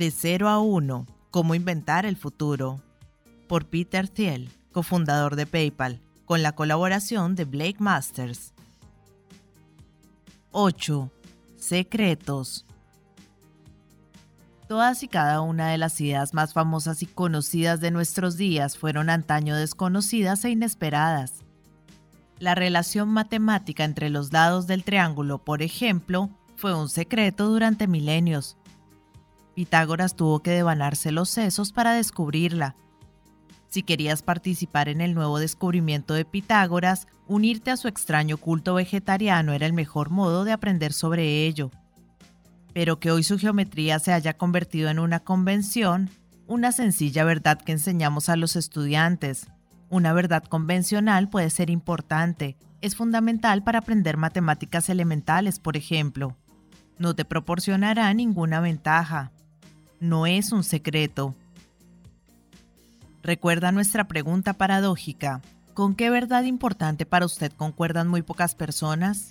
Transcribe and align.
De 0.00 0.10
0 0.10 0.48
a 0.48 0.60
1. 0.60 1.06
Cómo 1.30 1.54
inventar 1.54 2.06
el 2.06 2.16
futuro. 2.16 2.80
Por 3.46 3.66
Peter 3.66 4.08
Thiel, 4.08 4.48
cofundador 4.72 5.36
de 5.36 5.44
PayPal, 5.44 6.00
con 6.24 6.42
la 6.42 6.52
colaboración 6.52 7.34
de 7.34 7.44
Blake 7.44 7.76
Masters. 7.80 8.54
8. 10.52 11.10
Secretos. 11.58 12.64
Todas 14.68 15.02
y 15.02 15.08
cada 15.08 15.42
una 15.42 15.68
de 15.68 15.76
las 15.76 16.00
ideas 16.00 16.32
más 16.32 16.54
famosas 16.54 17.02
y 17.02 17.06
conocidas 17.06 17.80
de 17.80 17.90
nuestros 17.90 18.38
días 18.38 18.78
fueron 18.78 19.10
antaño 19.10 19.54
desconocidas 19.54 20.46
e 20.46 20.48
inesperadas. 20.48 21.44
La 22.38 22.54
relación 22.54 23.10
matemática 23.10 23.84
entre 23.84 24.08
los 24.08 24.32
lados 24.32 24.66
del 24.66 24.82
triángulo, 24.82 25.44
por 25.44 25.60
ejemplo, 25.60 26.30
fue 26.56 26.74
un 26.74 26.88
secreto 26.88 27.50
durante 27.50 27.86
milenios. 27.86 28.56
Pitágoras 29.60 30.16
tuvo 30.16 30.40
que 30.40 30.52
devanarse 30.52 31.12
los 31.12 31.28
sesos 31.28 31.70
para 31.70 31.92
descubrirla. 31.92 32.76
Si 33.68 33.82
querías 33.82 34.22
participar 34.22 34.88
en 34.88 35.02
el 35.02 35.12
nuevo 35.12 35.38
descubrimiento 35.38 36.14
de 36.14 36.24
Pitágoras, 36.24 37.08
unirte 37.26 37.70
a 37.70 37.76
su 37.76 37.86
extraño 37.86 38.38
culto 38.38 38.72
vegetariano 38.72 39.52
era 39.52 39.66
el 39.66 39.74
mejor 39.74 40.08
modo 40.08 40.44
de 40.44 40.52
aprender 40.52 40.94
sobre 40.94 41.44
ello. 41.44 41.70
Pero 42.72 43.00
que 43.00 43.10
hoy 43.10 43.22
su 43.22 43.38
geometría 43.38 43.98
se 43.98 44.14
haya 44.14 44.32
convertido 44.32 44.88
en 44.88 44.98
una 44.98 45.20
convención, 45.20 46.08
una 46.46 46.72
sencilla 46.72 47.24
verdad 47.24 47.60
que 47.60 47.72
enseñamos 47.72 48.30
a 48.30 48.36
los 48.36 48.56
estudiantes. 48.56 49.46
Una 49.90 50.14
verdad 50.14 50.42
convencional 50.42 51.28
puede 51.28 51.50
ser 51.50 51.68
importante, 51.68 52.56
es 52.80 52.96
fundamental 52.96 53.62
para 53.62 53.80
aprender 53.80 54.16
matemáticas 54.16 54.88
elementales, 54.88 55.58
por 55.58 55.76
ejemplo. 55.76 56.34
No 56.96 57.14
te 57.14 57.26
proporcionará 57.26 58.14
ninguna 58.14 58.60
ventaja, 58.60 59.32
no 60.00 60.26
es 60.26 60.52
un 60.52 60.64
secreto. 60.64 61.34
Recuerda 63.22 63.70
nuestra 63.70 64.08
pregunta 64.08 64.54
paradójica. 64.54 65.42
¿Con 65.74 65.94
qué 65.94 66.10
verdad 66.10 66.44
importante 66.44 67.06
para 67.06 67.26
usted 67.26 67.52
concuerdan 67.52 68.08
muy 68.08 68.22
pocas 68.22 68.54
personas? 68.54 69.28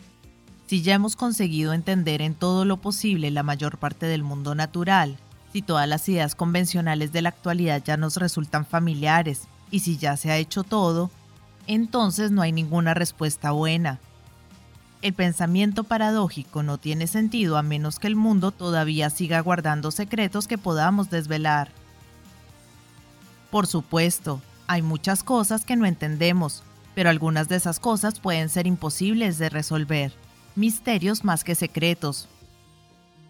Si 0.68 0.84
ya 0.84 0.94
hemos 0.94 1.16
conseguido 1.16 1.74
entender 1.74 2.22
en 2.22 2.36
todo 2.36 2.64
lo 2.64 2.78
posible 2.78 3.32
la 3.32 3.44
mayor 3.44 3.80
parte 3.80 4.06
del 4.06 4.24
mundo 4.24 4.54
natural, 4.54 5.18
si 5.52 5.64
todas 5.64 5.88
las 5.88 6.08
ideas 6.08 6.36
convencionales 6.36 7.12
de 7.12 7.24
la 7.24 7.30
actualidad 7.30 7.84
ya 7.84 7.98
nos 7.98 8.18
resultan 8.18 8.66
familiares, 8.66 9.48
y 9.72 9.80
si 9.80 9.98
ya 9.98 10.16
se 10.18 10.32
ha 10.32 10.38
hecho 10.38 10.64
todo, 10.64 11.10
entonces 11.68 12.32
no 12.32 12.42
hay 12.42 12.52
ninguna 12.52 12.94
respuesta 12.94 13.52
buena. 13.52 14.00
El 15.02 15.14
pensamiento 15.14 15.86
paradójico 15.86 16.62
no 16.62 16.78
tiene 16.78 17.08
sentido 17.08 17.58
a 17.58 17.64
menos 17.64 18.00
que 18.00 18.08
el 18.08 18.18
mundo 18.18 18.52
todavía 18.52 19.10
siga 19.10 19.40
guardando 19.40 19.92
secretos 19.92 20.48
que 20.48 20.58
podamos 20.58 21.10
desvelar. 21.10 21.72
Por 23.50 23.66
supuesto, 23.66 24.42
hay 24.68 24.82
muchas 24.82 25.24
cosas 25.24 25.64
que 25.64 25.78
no 25.78 25.86
entendemos, 25.86 26.64
pero 26.96 27.10
algunas 27.10 27.48
de 27.48 27.56
esas 27.56 27.80
cosas 27.80 28.20
pueden 28.20 28.50
ser 28.50 28.68
imposibles 28.68 29.38
de 29.38 29.48
resolver, 29.48 30.12
misterios 30.56 31.24
más 31.24 31.46
que 31.46 31.56
secretos. 31.56 32.28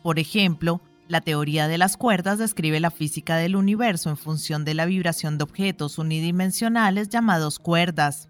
Por 0.01 0.17
ejemplo, 0.17 0.81
la 1.07 1.21
teoría 1.21 1.67
de 1.67 1.77
las 1.77 1.97
cuerdas 1.97 2.39
describe 2.39 2.79
la 2.79 2.91
física 2.91 3.37
del 3.37 3.55
universo 3.55 4.09
en 4.09 4.17
función 4.17 4.65
de 4.65 4.73
la 4.73 4.85
vibración 4.85 5.37
de 5.37 5.43
objetos 5.43 5.99
unidimensionales 5.99 7.09
llamados 7.09 7.59
cuerdas. 7.59 8.27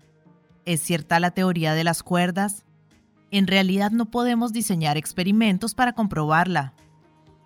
¿Es 0.65 0.81
cierta 0.81 1.21
la 1.21 1.31
teoría 1.31 1.73
de 1.73 1.85
las 1.85 2.03
cuerdas? 2.03 2.65
En 3.31 3.47
realidad 3.47 3.91
no 3.91 4.05
podemos 4.05 4.53
diseñar 4.53 4.97
experimentos 4.97 5.75
para 5.75 5.93
comprobarla. 5.93 6.73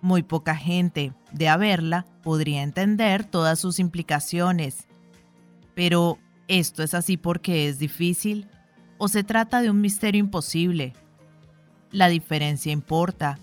Muy 0.00 0.22
poca 0.22 0.56
gente, 0.56 1.12
de 1.32 1.48
haberla, 1.48 2.06
podría 2.22 2.62
entender 2.62 3.24
todas 3.24 3.58
sus 3.58 3.78
implicaciones. 3.78 4.86
Pero, 5.74 6.18
¿esto 6.48 6.82
es 6.82 6.94
así 6.94 7.16
porque 7.16 7.68
es 7.68 7.78
difícil? 7.78 8.48
¿O 8.96 9.08
se 9.08 9.24
trata 9.24 9.60
de 9.60 9.70
un 9.70 9.80
misterio 9.80 10.20
imposible? 10.20 10.94
La 11.90 12.08
diferencia 12.08 12.72
importa. 12.72 13.38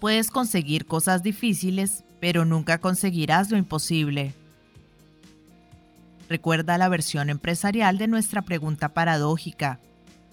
Puedes 0.00 0.30
conseguir 0.30 0.86
cosas 0.86 1.22
difíciles, 1.22 2.04
pero 2.20 2.44
nunca 2.44 2.78
conseguirás 2.78 3.50
lo 3.50 3.56
imposible. 3.56 4.34
Recuerda 6.28 6.78
la 6.78 6.88
versión 6.88 7.30
empresarial 7.30 7.98
de 7.98 8.08
nuestra 8.08 8.42
pregunta 8.42 8.94
paradójica. 8.94 9.80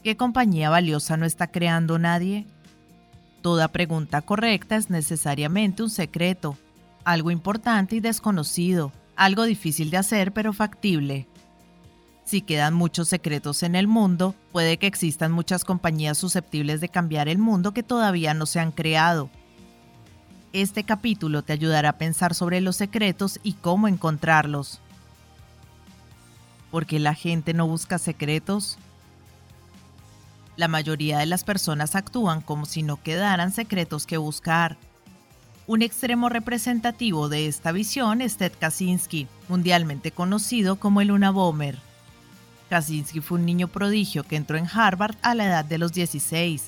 ¿Qué 0.03 0.15
compañía 0.15 0.69
valiosa 0.69 1.17
no 1.17 1.25
está 1.25 1.47
creando 1.47 1.99
nadie? 1.99 2.45
Toda 3.41 3.67
pregunta 3.67 4.21
correcta 4.21 4.77
es 4.77 4.89
necesariamente 4.89 5.83
un 5.83 5.89
secreto, 5.89 6.57
algo 7.03 7.31
importante 7.31 7.97
y 7.97 7.99
desconocido, 7.99 8.93
algo 9.17 9.43
difícil 9.43 9.89
de 9.89 9.97
hacer 9.97 10.31
pero 10.31 10.53
factible. 10.53 11.27
Si 12.23 12.41
quedan 12.41 12.75
muchos 12.75 13.09
secretos 13.09 13.61
en 13.63 13.75
el 13.75 13.87
mundo, 13.87 14.35
puede 14.53 14.77
que 14.77 14.87
existan 14.87 15.33
muchas 15.33 15.65
compañías 15.65 16.17
susceptibles 16.17 16.79
de 16.79 16.87
cambiar 16.87 17.27
el 17.27 17.37
mundo 17.37 17.73
que 17.73 17.83
todavía 17.83 18.33
no 18.33 18.45
se 18.45 18.59
han 18.61 18.71
creado. 18.71 19.29
Este 20.53 20.83
capítulo 20.83 21.41
te 21.41 21.53
ayudará 21.53 21.89
a 21.89 21.97
pensar 21.97 22.35
sobre 22.35 22.61
los 22.61 22.77
secretos 22.77 23.39
y 23.43 23.53
cómo 23.53 23.87
encontrarlos. 23.87 24.79
¿Por 26.71 26.85
qué 26.85 26.99
la 26.99 27.15
gente 27.15 27.53
no 27.53 27.67
busca 27.67 27.97
secretos? 27.97 28.77
La 30.59 30.67
mayoría 30.67 31.19
de 31.19 31.25
las 31.25 31.45
personas 31.45 31.95
actúan 31.95 32.41
como 32.41 32.65
si 32.65 32.83
no 32.83 33.01
quedaran 33.01 33.53
secretos 33.53 34.05
que 34.05 34.17
buscar. 34.17 34.75
Un 35.67 35.81
extremo 35.81 36.27
representativo 36.27 37.29
de 37.29 37.47
esta 37.47 37.71
visión 37.71 38.19
es 38.19 38.35
Ted 38.35 38.51
Kaczynski, 38.59 39.29
mundialmente 39.47 40.11
conocido 40.11 40.75
como 40.75 40.99
el 40.99 41.11
Unabomber. 41.11 41.77
Kaczynski 42.69 43.21
fue 43.21 43.39
un 43.39 43.45
niño 43.45 43.69
prodigio 43.69 44.25
que 44.25 44.35
entró 44.35 44.57
en 44.57 44.67
Harvard 44.67 45.15
a 45.21 45.33
la 45.33 45.45
edad 45.45 45.63
de 45.63 45.77
los 45.77 45.93
16. 45.93 46.63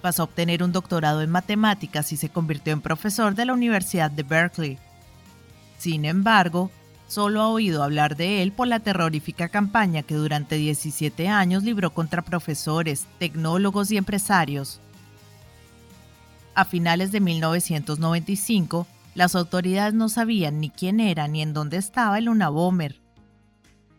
Pasó 0.00 0.22
a 0.22 0.24
obtener 0.24 0.62
un 0.62 0.72
doctorado 0.72 1.20
en 1.20 1.28
matemáticas 1.28 2.10
y 2.14 2.16
se 2.16 2.30
convirtió 2.30 2.72
en 2.72 2.80
profesor 2.80 3.34
de 3.34 3.44
la 3.44 3.52
Universidad 3.52 4.10
de 4.10 4.22
Berkeley. 4.22 4.78
Sin 5.76 6.06
embargo, 6.06 6.70
Solo 7.08 7.40
ha 7.40 7.48
oído 7.48 7.82
hablar 7.82 8.16
de 8.16 8.42
él 8.42 8.52
por 8.52 8.68
la 8.68 8.80
terrorífica 8.80 9.48
campaña 9.48 10.02
que 10.02 10.14
durante 10.14 10.56
17 10.56 11.28
años 11.28 11.64
libró 11.64 11.90
contra 11.94 12.20
profesores, 12.20 13.06
tecnólogos 13.18 13.90
y 13.90 13.96
empresarios. 13.96 14.78
A 16.54 16.66
finales 16.66 17.10
de 17.10 17.20
1995, 17.20 18.86
las 19.14 19.34
autoridades 19.34 19.94
no 19.94 20.10
sabían 20.10 20.60
ni 20.60 20.68
quién 20.68 21.00
era 21.00 21.28
ni 21.28 21.40
en 21.40 21.54
dónde 21.54 21.78
estaba 21.78 22.18
el 22.18 22.28
Unabomber. 22.28 23.00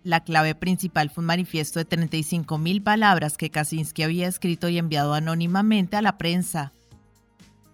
La 0.04 0.24
clave 0.24 0.54
principal 0.54 1.10
fue 1.10 1.24
un 1.24 1.28
manifiesto 1.28 1.80
de 1.80 1.90
35.000 1.90 2.84
palabras 2.84 3.38
que 3.38 3.50
Kaczynski 3.50 4.04
había 4.04 4.28
escrito 4.28 4.70
y 4.70 4.78
enviado 4.78 5.16
anónimamente 5.16 5.98
a 5.98 6.02
la 6.04 6.18
prensa 6.20 6.74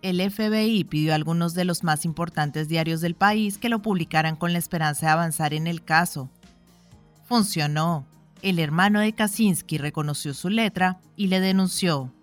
el 0.05 0.21
FBI 0.21 0.83
pidió 0.83 1.13
a 1.13 1.15
algunos 1.15 1.55
de 1.55 1.65
los 1.65 1.83
más 1.83 2.05
importantes 2.05 2.67
diarios 2.67 3.01
del 3.01 3.15
país 3.15 3.57
que 3.57 3.69
lo 3.69 3.81
publicaran 3.81 4.35
con 4.35 4.53
la 4.53 4.59
esperanza 4.59 5.07
de 5.07 5.11
avanzar 5.13 5.55
en 5.55 5.65
el 5.65 5.83
caso. 5.83 6.29
Funcionó. 7.23 8.05
El 8.43 8.59
hermano 8.59 8.99
de 8.99 9.13
Kaczynski 9.13 9.79
reconoció 9.79 10.35
su 10.35 10.49
letra 10.49 10.99
y 11.15 11.27
le 11.27 11.39
denunció. 11.39 12.13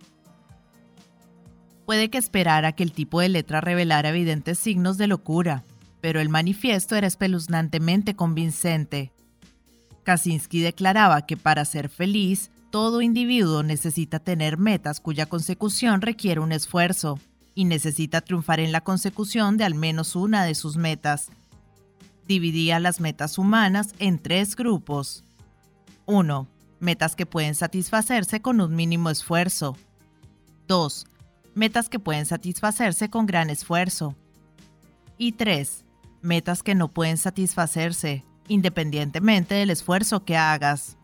Puede 1.85 2.09
que 2.09 2.19
esperara 2.19 2.71
que 2.71 2.85
el 2.85 2.93
tipo 2.93 3.21
de 3.21 3.29
letra 3.29 3.61
revelara 3.61 4.11
evidentes 4.11 4.61
signos 4.61 4.97
de 4.97 5.09
locura, 5.09 5.65
pero 6.01 6.21
el 6.21 6.29
manifiesto 6.29 6.95
era 6.95 7.09
espeluznantemente 7.09 8.15
convincente. 8.15 9.11
Kaczynski 10.05 10.61
declaraba 10.61 11.27
que 11.27 11.37
para 11.37 11.65
ser 11.65 11.89
feliz, 11.89 12.53
todo 12.71 13.03
individuo 13.03 13.65
necesita 13.65 14.21
tener 14.21 14.57
metas 14.57 15.01
cuya 15.01 15.27
consecución 15.27 16.01
requiere 16.01 16.41
un 16.41 16.53
esfuerzo, 16.53 17.19
y 17.55 17.65
necesita 17.65 18.21
triunfar 18.21 18.61
en 18.61 18.73
la 18.73 18.83
consecución 18.83 19.57
de 19.57 19.65
al 19.65 19.75
menos 19.75 20.17
una 20.17 20.45
de 20.45 20.55
sus 20.55 20.77
metas. 20.77 21.31
Dividía 22.27 22.81
las 22.81 23.01
metas 23.01 23.39
humanas 23.39 23.95
en 23.99 24.19
tres 24.19 24.57
grupos. 24.57 25.25
1. 26.07 26.49
Metas 26.81 27.17
que 27.17 27.27
pueden 27.27 27.55
satisfacerse 27.55 28.41
con 28.41 28.61
un 28.61 28.75
mínimo 28.75 29.11
esfuerzo. 29.11 29.77
2. 30.69 31.07
Metas 31.55 31.89
que 31.89 31.99
pueden 31.99 32.27
satisfacerse 32.27 33.11
con 33.11 33.27
gran 33.27 33.51
esfuerzo. 33.51 34.17
Y 35.19 35.33
3. 35.33 35.85
Metas 36.23 36.63
que 36.63 36.75
no 36.75 36.89
pueden 36.89 37.19
satisfacerse, 37.19 38.25
independientemente 38.49 39.55
del 39.55 39.71
esfuerzo 39.71 40.25
que 40.25 40.37
hagas. 40.37 40.97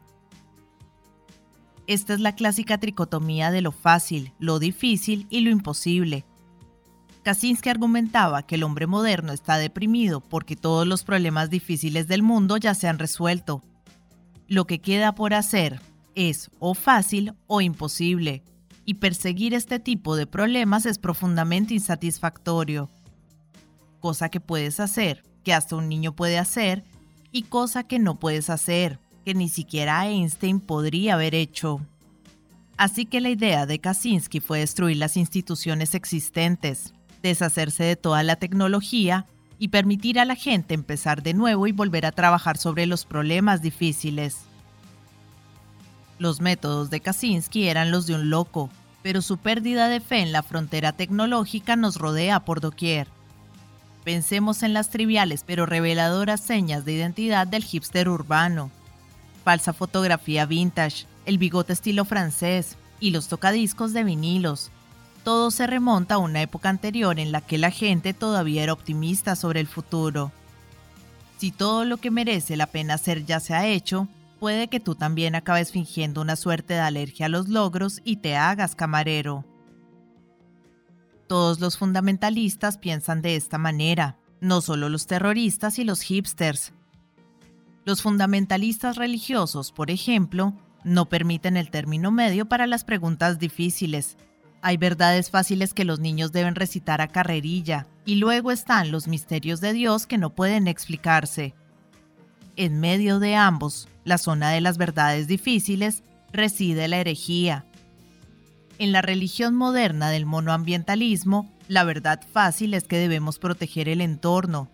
Esta 1.86 2.14
es 2.14 2.20
la 2.20 2.34
clásica 2.34 2.78
tricotomía 2.78 3.50
de 3.50 3.62
lo 3.62 3.72
fácil, 3.72 4.32
lo 4.38 4.58
difícil 4.58 5.26
y 5.30 5.40
lo 5.40 5.50
imposible, 5.50 6.24
Kaczynski 7.28 7.68
argumentaba 7.68 8.42
que 8.42 8.54
el 8.54 8.62
hombre 8.62 8.86
moderno 8.86 9.34
está 9.34 9.58
deprimido 9.58 10.22
porque 10.22 10.56
todos 10.56 10.86
los 10.86 11.04
problemas 11.04 11.50
difíciles 11.50 12.08
del 12.08 12.22
mundo 12.22 12.56
ya 12.56 12.72
se 12.72 12.88
han 12.88 12.98
resuelto. 12.98 13.62
Lo 14.46 14.66
que 14.66 14.78
queda 14.78 15.14
por 15.14 15.34
hacer 15.34 15.78
es 16.14 16.50
o 16.58 16.72
fácil 16.72 17.34
o 17.46 17.60
imposible, 17.60 18.42
y 18.86 18.94
perseguir 18.94 19.52
este 19.52 19.78
tipo 19.78 20.16
de 20.16 20.26
problemas 20.26 20.86
es 20.86 20.98
profundamente 20.98 21.74
insatisfactorio. 21.74 22.88
cosa 24.00 24.30
que 24.30 24.40
puedes 24.40 24.80
hacer, 24.80 25.22
que 25.44 25.52
hasta 25.52 25.76
un 25.76 25.86
niño 25.86 26.16
puede 26.16 26.38
hacer, 26.38 26.82
y 27.30 27.42
cosa 27.42 27.82
que 27.82 27.98
no 27.98 28.18
puedes 28.18 28.48
hacer, 28.48 29.00
que 29.26 29.34
ni 29.34 29.50
siquiera 29.50 30.06
Einstein 30.08 30.60
podría 30.60 31.12
haber 31.12 31.34
hecho. 31.34 31.82
Así 32.78 33.04
que 33.04 33.20
la 33.20 33.28
idea 33.28 33.66
de 33.66 33.80
Kaczynski 33.80 34.40
fue 34.40 34.60
destruir 34.60 34.96
las 34.96 35.18
instituciones 35.18 35.94
existentes, 35.94 36.94
deshacerse 37.22 37.84
de 37.84 37.96
toda 37.96 38.22
la 38.22 38.36
tecnología 38.36 39.26
y 39.58 39.68
permitir 39.68 40.20
a 40.20 40.24
la 40.24 40.36
gente 40.36 40.74
empezar 40.74 41.22
de 41.22 41.34
nuevo 41.34 41.66
y 41.66 41.72
volver 41.72 42.06
a 42.06 42.12
trabajar 42.12 42.56
sobre 42.58 42.86
los 42.86 43.04
problemas 43.04 43.60
difíciles. 43.60 44.38
Los 46.18 46.40
métodos 46.40 46.90
de 46.90 47.00
Kaczynski 47.00 47.68
eran 47.68 47.90
los 47.90 48.06
de 48.06 48.14
un 48.14 48.30
loco, 48.30 48.70
pero 49.02 49.22
su 49.22 49.38
pérdida 49.38 49.88
de 49.88 50.00
fe 50.00 50.20
en 50.20 50.32
la 50.32 50.42
frontera 50.42 50.92
tecnológica 50.92 51.76
nos 51.76 51.96
rodea 51.96 52.40
por 52.40 52.60
doquier. 52.60 53.08
Pensemos 54.04 54.62
en 54.62 54.72
las 54.72 54.90
triviales 54.90 55.44
pero 55.46 55.66
reveladoras 55.66 56.40
señas 56.40 56.84
de 56.84 56.92
identidad 56.92 57.46
del 57.46 57.64
hipster 57.64 58.08
urbano. 58.08 58.70
Falsa 59.44 59.72
fotografía 59.72 60.46
vintage, 60.46 61.06
el 61.26 61.38
bigote 61.38 61.72
estilo 61.72 62.04
francés 62.04 62.76
y 63.00 63.10
los 63.10 63.28
tocadiscos 63.28 63.92
de 63.92 64.04
vinilos, 64.04 64.70
todo 65.24 65.50
se 65.50 65.66
remonta 65.66 66.14
a 66.14 66.18
una 66.18 66.42
época 66.42 66.68
anterior 66.68 67.18
en 67.18 67.32
la 67.32 67.40
que 67.40 67.58
la 67.58 67.70
gente 67.70 68.14
todavía 68.14 68.62
era 68.62 68.72
optimista 68.72 69.36
sobre 69.36 69.60
el 69.60 69.66
futuro. 69.66 70.32
Si 71.38 71.50
todo 71.50 71.84
lo 71.84 71.98
que 71.98 72.10
merece 72.10 72.56
la 72.56 72.66
pena 72.66 72.94
hacer 72.94 73.24
ya 73.24 73.38
se 73.38 73.54
ha 73.54 73.66
hecho, 73.66 74.08
puede 74.40 74.68
que 74.68 74.80
tú 74.80 74.94
también 74.94 75.34
acabes 75.34 75.72
fingiendo 75.72 76.20
una 76.20 76.36
suerte 76.36 76.74
de 76.74 76.80
alergia 76.80 77.26
a 77.26 77.28
los 77.28 77.48
logros 77.48 78.00
y 78.04 78.16
te 78.16 78.36
hagas 78.36 78.74
camarero. 78.74 79.44
Todos 81.28 81.60
los 81.60 81.76
fundamentalistas 81.76 82.78
piensan 82.78 83.20
de 83.20 83.36
esta 83.36 83.58
manera, 83.58 84.16
no 84.40 84.60
solo 84.60 84.88
los 84.88 85.06
terroristas 85.06 85.78
y 85.78 85.84
los 85.84 86.00
hipsters. 86.00 86.72
Los 87.84 88.02
fundamentalistas 88.02 88.96
religiosos, 88.96 89.72
por 89.72 89.90
ejemplo, 89.90 90.54
no 90.84 91.06
permiten 91.08 91.56
el 91.56 91.70
término 91.70 92.10
medio 92.10 92.46
para 92.46 92.66
las 92.66 92.84
preguntas 92.84 93.38
difíciles, 93.38 94.16
hay 94.62 94.76
verdades 94.76 95.30
fáciles 95.30 95.74
que 95.74 95.84
los 95.84 96.00
niños 96.00 96.32
deben 96.32 96.54
recitar 96.54 97.00
a 97.00 97.08
carrerilla, 97.08 97.86
y 98.04 98.16
luego 98.16 98.50
están 98.50 98.90
los 98.90 99.06
misterios 99.06 99.60
de 99.60 99.72
Dios 99.72 100.06
que 100.06 100.18
no 100.18 100.30
pueden 100.30 100.68
explicarse. 100.68 101.54
En 102.56 102.80
medio 102.80 103.20
de 103.20 103.36
ambos, 103.36 103.88
la 104.04 104.18
zona 104.18 104.50
de 104.50 104.60
las 104.60 104.78
verdades 104.78 105.28
difíciles, 105.28 106.02
reside 106.32 106.88
la 106.88 106.98
herejía. 106.98 107.64
En 108.78 108.92
la 108.92 109.02
religión 109.02 109.54
moderna 109.54 110.10
del 110.10 110.26
monoambientalismo, 110.26 111.50
la 111.68 111.84
verdad 111.84 112.20
fácil 112.32 112.74
es 112.74 112.84
que 112.84 112.98
debemos 112.98 113.38
proteger 113.38 113.88
el 113.88 114.00
entorno. 114.00 114.68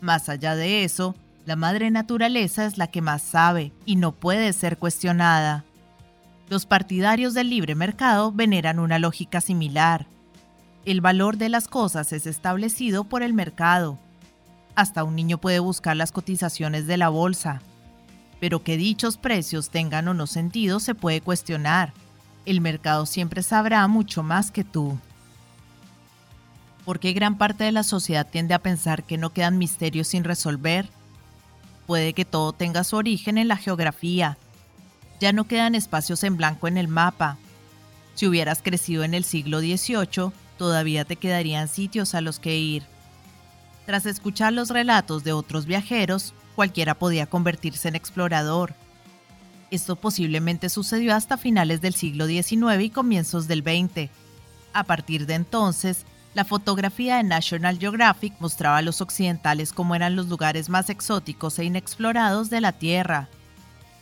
Más 0.00 0.28
allá 0.28 0.54
de 0.54 0.84
eso, 0.84 1.14
la 1.46 1.56
madre 1.56 1.90
naturaleza 1.90 2.66
es 2.66 2.78
la 2.78 2.86
que 2.86 3.02
más 3.02 3.22
sabe 3.22 3.72
y 3.84 3.96
no 3.96 4.12
puede 4.12 4.52
ser 4.52 4.78
cuestionada. 4.78 5.64
Los 6.50 6.66
partidarios 6.66 7.32
del 7.32 7.48
libre 7.48 7.76
mercado 7.76 8.32
veneran 8.32 8.80
una 8.80 8.98
lógica 8.98 9.40
similar. 9.40 10.08
El 10.84 11.00
valor 11.00 11.36
de 11.36 11.48
las 11.48 11.68
cosas 11.68 12.12
es 12.12 12.26
establecido 12.26 13.04
por 13.04 13.22
el 13.22 13.32
mercado. 13.34 14.00
Hasta 14.74 15.04
un 15.04 15.14
niño 15.14 15.38
puede 15.38 15.60
buscar 15.60 15.96
las 15.96 16.10
cotizaciones 16.10 16.88
de 16.88 16.96
la 16.96 17.08
bolsa. 17.08 17.62
Pero 18.40 18.64
que 18.64 18.76
dichos 18.76 19.16
precios 19.16 19.70
tengan 19.70 20.08
o 20.08 20.14
no 20.14 20.26
sentido 20.26 20.80
se 20.80 20.96
puede 20.96 21.20
cuestionar. 21.20 21.92
El 22.46 22.60
mercado 22.60 23.06
siempre 23.06 23.44
sabrá 23.44 23.86
mucho 23.86 24.24
más 24.24 24.50
que 24.50 24.64
tú. 24.64 24.98
¿Por 26.84 26.98
qué 26.98 27.12
gran 27.12 27.38
parte 27.38 27.62
de 27.62 27.70
la 27.70 27.84
sociedad 27.84 28.26
tiende 28.28 28.54
a 28.54 28.58
pensar 28.58 29.04
que 29.04 29.18
no 29.18 29.30
quedan 29.30 29.56
misterios 29.56 30.08
sin 30.08 30.24
resolver? 30.24 30.88
Puede 31.86 32.12
que 32.12 32.24
todo 32.24 32.52
tenga 32.52 32.82
su 32.82 32.96
origen 32.96 33.38
en 33.38 33.46
la 33.46 33.56
geografía, 33.56 34.36
ya 35.20 35.32
no 35.32 35.44
quedan 35.44 35.74
espacios 35.74 36.24
en 36.24 36.36
blanco 36.36 36.66
en 36.66 36.78
el 36.78 36.88
mapa. 36.88 37.36
Si 38.14 38.26
hubieras 38.26 38.62
crecido 38.62 39.04
en 39.04 39.14
el 39.14 39.24
siglo 39.24 39.60
XVIII, 39.60 40.32
todavía 40.56 41.04
te 41.04 41.16
quedarían 41.16 41.68
sitios 41.68 42.14
a 42.14 42.20
los 42.20 42.38
que 42.38 42.56
ir. 42.58 42.82
Tras 43.86 44.06
escuchar 44.06 44.52
los 44.52 44.70
relatos 44.70 45.22
de 45.24 45.32
otros 45.32 45.66
viajeros, 45.66 46.34
cualquiera 46.54 46.94
podía 46.94 47.26
convertirse 47.26 47.88
en 47.88 47.96
explorador. 47.96 48.74
Esto 49.70 49.96
posiblemente 49.96 50.68
sucedió 50.68 51.14
hasta 51.14 51.36
finales 51.36 51.80
del 51.80 51.94
siglo 51.94 52.26
XIX 52.26 52.80
y 52.80 52.90
comienzos 52.90 53.46
del 53.46 53.62
XX. 53.62 54.10
A 54.72 54.84
partir 54.84 55.26
de 55.26 55.34
entonces, 55.34 56.04
la 56.34 56.44
fotografía 56.44 57.16
de 57.16 57.24
National 57.24 57.78
Geographic 57.78 58.34
mostraba 58.40 58.78
a 58.78 58.82
los 58.82 59.00
occidentales 59.00 59.72
cómo 59.72 59.94
eran 59.94 60.16
los 60.16 60.28
lugares 60.28 60.68
más 60.68 60.90
exóticos 60.90 61.58
e 61.58 61.64
inexplorados 61.64 62.50
de 62.50 62.60
la 62.60 62.72
Tierra. 62.72 63.28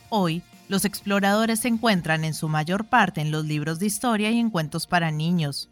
Hoy, 0.09 0.43
los 0.69 0.85
exploradores 0.85 1.61
se 1.61 1.67
encuentran 1.67 2.23
en 2.23 2.35
su 2.35 2.47
mayor 2.47 2.85
parte 2.85 3.19
en 3.19 3.31
los 3.31 3.43
libros 3.43 3.79
de 3.79 3.87
historia 3.87 4.29
y 4.29 4.39
en 4.39 4.51
cuentos 4.51 4.85
para 4.85 5.11
niños. 5.11 5.67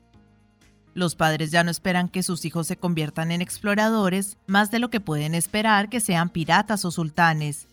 Los 0.95 1.15
padres 1.15 1.51
ya 1.51 1.63
no 1.63 1.69
esperan 1.69 2.09
que 2.09 2.23
sus 2.23 2.43
hijos 2.45 2.65
se 2.65 2.77
conviertan 2.77 3.31
en 3.31 3.43
exploradores 3.43 4.37
más 4.47 4.71
de 4.71 4.79
lo 4.79 4.89
que 4.89 4.99
pueden 4.99 5.35
esperar 5.35 5.87
que 5.87 5.99
sean 5.99 6.29
piratas 6.29 6.83
o 6.83 6.89
sultanes. 6.89 7.67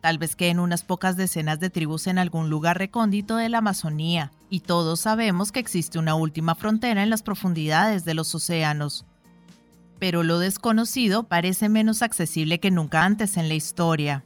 Tal 0.00 0.18
vez 0.18 0.34
queden 0.34 0.58
unas 0.58 0.82
pocas 0.82 1.16
decenas 1.16 1.60
de 1.60 1.70
tribus 1.70 2.08
en 2.08 2.18
algún 2.18 2.50
lugar 2.50 2.76
recóndito 2.76 3.36
de 3.36 3.48
la 3.48 3.58
Amazonía, 3.58 4.32
y 4.50 4.60
todos 4.60 4.98
sabemos 4.98 5.52
que 5.52 5.60
existe 5.60 6.00
una 6.00 6.16
última 6.16 6.56
frontera 6.56 7.04
en 7.04 7.10
las 7.10 7.22
profundidades 7.22 8.04
de 8.04 8.14
los 8.14 8.34
océanos. 8.34 9.06
Pero 10.00 10.24
lo 10.24 10.40
desconocido 10.40 11.22
parece 11.22 11.68
menos 11.68 12.02
accesible 12.02 12.58
que 12.58 12.72
nunca 12.72 13.04
antes 13.04 13.36
en 13.36 13.46
la 13.46 13.54
historia. 13.54 14.24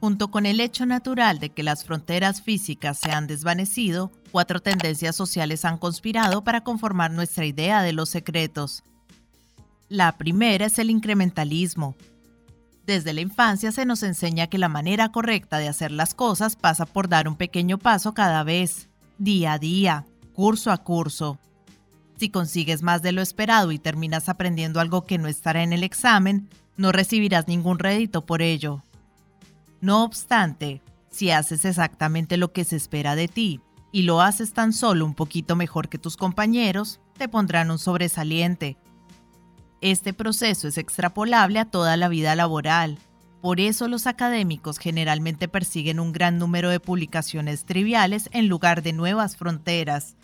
Junto 0.00 0.30
con 0.30 0.44
el 0.44 0.60
hecho 0.60 0.84
natural 0.84 1.38
de 1.38 1.50
que 1.50 1.62
las 1.62 1.84
fronteras 1.84 2.42
físicas 2.42 2.98
se 2.98 3.10
han 3.12 3.26
desvanecido, 3.26 4.12
cuatro 4.30 4.60
tendencias 4.60 5.16
sociales 5.16 5.64
han 5.64 5.78
conspirado 5.78 6.44
para 6.44 6.62
conformar 6.62 7.10
nuestra 7.10 7.46
idea 7.46 7.82
de 7.82 7.92
los 7.92 8.10
secretos. 8.10 8.82
La 9.88 10.18
primera 10.18 10.66
es 10.66 10.78
el 10.78 10.90
incrementalismo. 10.90 11.96
Desde 12.84 13.14
la 13.14 13.20
infancia 13.20 13.72
se 13.72 13.84
nos 13.84 14.02
enseña 14.02 14.46
que 14.46 14.58
la 14.58 14.68
manera 14.68 15.10
correcta 15.10 15.58
de 15.58 15.68
hacer 15.68 15.90
las 15.90 16.14
cosas 16.14 16.56
pasa 16.56 16.86
por 16.86 17.08
dar 17.08 17.26
un 17.26 17.36
pequeño 17.36 17.78
paso 17.78 18.14
cada 18.14 18.44
vez, 18.44 18.88
día 19.18 19.54
a 19.54 19.58
día, 19.58 20.04
curso 20.34 20.70
a 20.70 20.78
curso. 20.78 21.38
Si 22.18 22.30
consigues 22.30 22.82
más 22.82 23.02
de 23.02 23.12
lo 23.12 23.22
esperado 23.22 23.72
y 23.72 23.78
terminas 23.78 24.28
aprendiendo 24.28 24.78
algo 24.80 25.04
que 25.04 25.18
no 25.18 25.26
estará 25.26 25.62
en 25.62 25.72
el 25.72 25.82
examen, 25.82 26.48
no 26.76 26.92
recibirás 26.92 27.48
ningún 27.48 27.78
rédito 27.78 28.24
por 28.24 28.42
ello. 28.42 28.82
No 29.80 30.04
obstante, 30.04 30.82
si 31.10 31.30
haces 31.30 31.64
exactamente 31.64 32.36
lo 32.36 32.52
que 32.52 32.64
se 32.64 32.76
espera 32.76 33.14
de 33.14 33.28
ti 33.28 33.60
y 33.92 34.02
lo 34.02 34.20
haces 34.20 34.52
tan 34.52 34.72
solo 34.72 35.04
un 35.04 35.14
poquito 35.14 35.56
mejor 35.56 35.88
que 35.88 35.98
tus 35.98 36.16
compañeros, 36.16 37.00
te 37.16 37.28
pondrán 37.28 37.70
un 37.70 37.78
sobresaliente. 37.78 38.76
Este 39.80 40.12
proceso 40.12 40.68
es 40.68 40.78
extrapolable 40.78 41.58
a 41.58 41.66
toda 41.66 41.96
la 41.96 42.08
vida 42.08 42.34
laboral. 42.34 42.98
Por 43.40 43.60
eso 43.60 43.88
los 43.88 44.06
académicos 44.06 44.78
generalmente 44.78 45.48
persiguen 45.48 46.00
un 46.00 46.12
gran 46.12 46.38
número 46.38 46.70
de 46.70 46.80
publicaciones 46.80 47.64
triviales 47.64 48.28
en 48.32 48.48
lugar 48.48 48.82
de 48.82 48.92
nuevas 48.92 49.36
fronteras. 49.36 50.16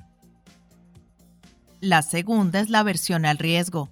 La 1.81 2.03
segunda 2.03 2.61
es 2.61 2.71
la 2.71 2.83
versión 2.83 3.27
al 3.27 3.39
riesgo. 3.39 3.91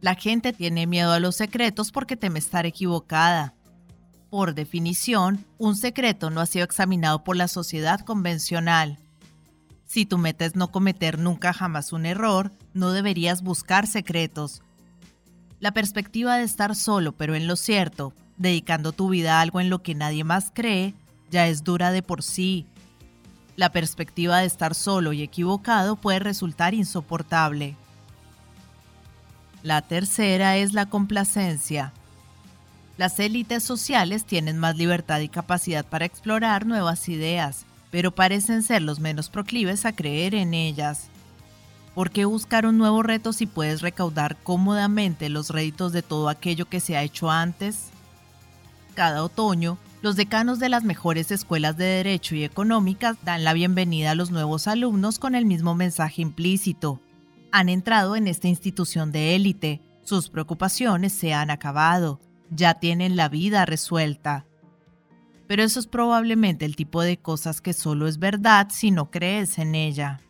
La 0.00 0.14
gente 0.14 0.52
tiene 0.52 0.86
miedo 0.86 1.12
a 1.12 1.20
los 1.20 1.36
secretos 1.36 1.92
porque 1.92 2.16
teme 2.16 2.38
estar 2.38 2.66
equivocada. 2.66 3.54
Por 4.32 4.54
definición, 4.54 5.44
un 5.58 5.76
secreto 5.76 6.30
no 6.30 6.40
ha 6.40 6.46
sido 6.46 6.64
examinado 6.64 7.22
por 7.22 7.36
la 7.36 7.48
sociedad 7.48 8.00
convencional. 8.00 8.96
Si 9.84 10.06
tu 10.06 10.16
meta 10.16 10.46
es 10.46 10.56
no 10.56 10.72
cometer 10.72 11.18
nunca 11.18 11.52
jamás 11.52 11.92
un 11.92 12.06
error, 12.06 12.50
no 12.72 12.92
deberías 12.92 13.42
buscar 13.42 13.86
secretos. 13.86 14.62
La 15.60 15.72
perspectiva 15.74 16.38
de 16.38 16.44
estar 16.44 16.74
solo 16.74 17.12
pero 17.12 17.34
en 17.34 17.46
lo 17.46 17.56
cierto, 17.56 18.14
dedicando 18.38 18.92
tu 18.92 19.10
vida 19.10 19.36
a 19.36 19.42
algo 19.42 19.60
en 19.60 19.68
lo 19.68 19.82
que 19.82 19.94
nadie 19.94 20.24
más 20.24 20.50
cree, 20.54 20.94
ya 21.30 21.46
es 21.46 21.62
dura 21.62 21.92
de 21.92 22.02
por 22.02 22.22
sí. 22.22 22.64
La 23.56 23.70
perspectiva 23.70 24.38
de 24.38 24.46
estar 24.46 24.74
solo 24.74 25.12
y 25.12 25.20
equivocado 25.20 25.96
puede 25.96 26.20
resultar 26.20 26.72
insoportable. 26.72 27.76
La 29.62 29.82
tercera 29.82 30.56
es 30.56 30.72
la 30.72 30.86
complacencia. 30.86 31.92
Las 32.98 33.18
élites 33.18 33.62
sociales 33.62 34.24
tienen 34.24 34.58
más 34.58 34.76
libertad 34.76 35.20
y 35.20 35.28
capacidad 35.28 35.84
para 35.84 36.04
explorar 36.04 36.66
nuevas 36.66 37.08
ideas, 37.08 37.64
pero 37.90 38.14
parecen 38.14 38.62
ser 38.62 38.82
los 38.82 39.00
menos 39.00 39.30
proclives 39.30 39.86
a 39.86 39.94
creer 39.94 40.34
en 40.34 40.52
ellas. 40.52 41.08
¿Por 41.94 42.10
qué 42.10 42.24
buscar 42.24 42.66
un 42.66 42.78
nuevo 42.78 43.02
reto 43.02 43.32
si 43.32 43.46
puedes 43.46 43.80
recaudar 43.82 44.36
cómodamente 44.36 45.28
los 45.28 45.50
réditos 45.50 45.92
de 45.92 46.02
todo 46.02 46.28
aquello 46.28 46.66
que 46.66 46.80
se 46.80 46.96
ha 46.96 47.02
hecho 47.02 47.30
antes? 47.30 47.88
Cada 48.94 49.24
otoño, 49.24 49.78
los 50.02 50.16
decanos 50.16 50.58
de 50.58 50.68
las 50.68 50.84
mejores 50.84 51.30
escuelas 51.30 51.76
de 51.76 51.84
Derecho 51.84 52.34
y 52.34 52.44
Económicas 52.44 53.16
dan 53.24 53.44
la 53.44 53.52
bienvenida 53.52 54.10
a 54.10 54.14
los 54.14 54.30
nuevos 54.30 54.66
alumnos 54.68 55.18
con 55.18 55.34
el 55.34 55.46
mismo 55.46 55.74
mensaje 55.74 56.22
implícito. 56.22 57.00
Han 57.52 57.68
entrado 57.68 58.16
en 58.16 58.26
esta 58.26 58.48
institución 58.48 59.12
de 59.12 59.34
élite, 59.34 59.80
sus 60.02 60.28
preocupaciones 60.28 61.12
se 61.12 61.32
han 61.34 61.50
acabado, 61.50 62.20
ya 62.54 62.74
tienen 62.74 63.16
la 63.16 63.28
vida 63.28 63.64
resuelta. 63.64 64.44
Pero 65.46 65.62
eso 65.62 65.80
es 65.80 65.86
probablemente 65.86 66.64
el 66.64 66.76
tipo 66.76 67.02
de 67.02 67.18
cosas 67.18 67.60
que 67.60 67.72
solo 67.72 68.06
es 68.06 68.18
verdad 68.18 68.68
si 68.70 68.90
no 68.90 69.10
crees 69.10 69.58
en 69.58 69.74
ella. 69.74 70.20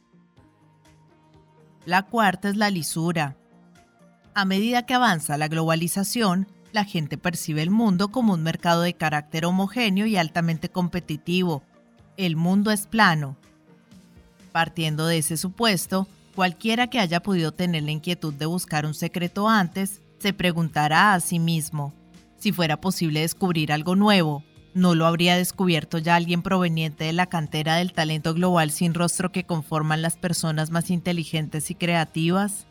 La 1.85 2.05
cuarta 2.05 2.49
es 2.49 2.57
la 2.57 2.71
lisura. 2.71 3.37
A 4.35 4.45
medida 4.45 4.87
que 4.87 4.95
avanza 4.95 5.37
la 5.37 5.49
globalización, 5.49 6.47
la 6.73 6.85
gente 6.85 7.19
percibe 7.19 7.63
el 7.63 7.71
mundo 7.71 8.09
como 8.09 8.33
un 8.33 8.43
mercado 8.43 8.83
de 8.83 8.95
carácter 8.95 9.45
homogéneo 9.45 10.07
y 10.07 10.17
altamente 10.17 10.71
competitivo. 10.71 11.63
El 12.17 12.37
mundo 12.37 12.71
es 12.71 12.87
plano. 12.87 13.37
Partiendo 14.53 15.07
de 15.07 15.19
ese 15.19 15.37
supuesto, 15.37 16.07
cualquiera 16.35 16.87
que 16.87 17.01
haya 17.01 17.21
podido 17.21 17.53
tener 17.53 17.83
la 17.83 17.91
inquietud 17.91 18.33
de 18.33 18.47
buscar 18.47 18.87
un 18.87 18.95
secreto 18.95 19.49
antes, 19.49 20.01
se 20.19 20.33
preguntará 20.33 21.15
a 21.15 21.21
sí 21.21 21.39
mismo, 21.39 21.93
si 22.43 22.51
fuera 22.51 22.81
posible 22.81 23.21
descubrir 23.21 23.73
algo 23.73 23.95
nuevo, 23.95 24.43
¿no 24.75 24.97
lo 24.97 25.07
habría 25.07 25.37
descubierto 25.37 25.99
ya 25.99 26.17
alguien 26.17 26.43
proveniente 26.43 27.05
de 27.05 27.13
la 27.13 27.27
cantera 27.27 27.77
del 27.77 27.93
talento 27.93 28.35
global 28.35 28.73
sin 28.73 28.95
rostro 28.95 29.31
que 29.31 29.45
conforman 29.45 30.03
las 30.03 30.17
personas 30.17 30.73
más 30.73 30.91
inteligentes 30.91 31.71
y 31.71 31.77
creativas? 31.77 32.67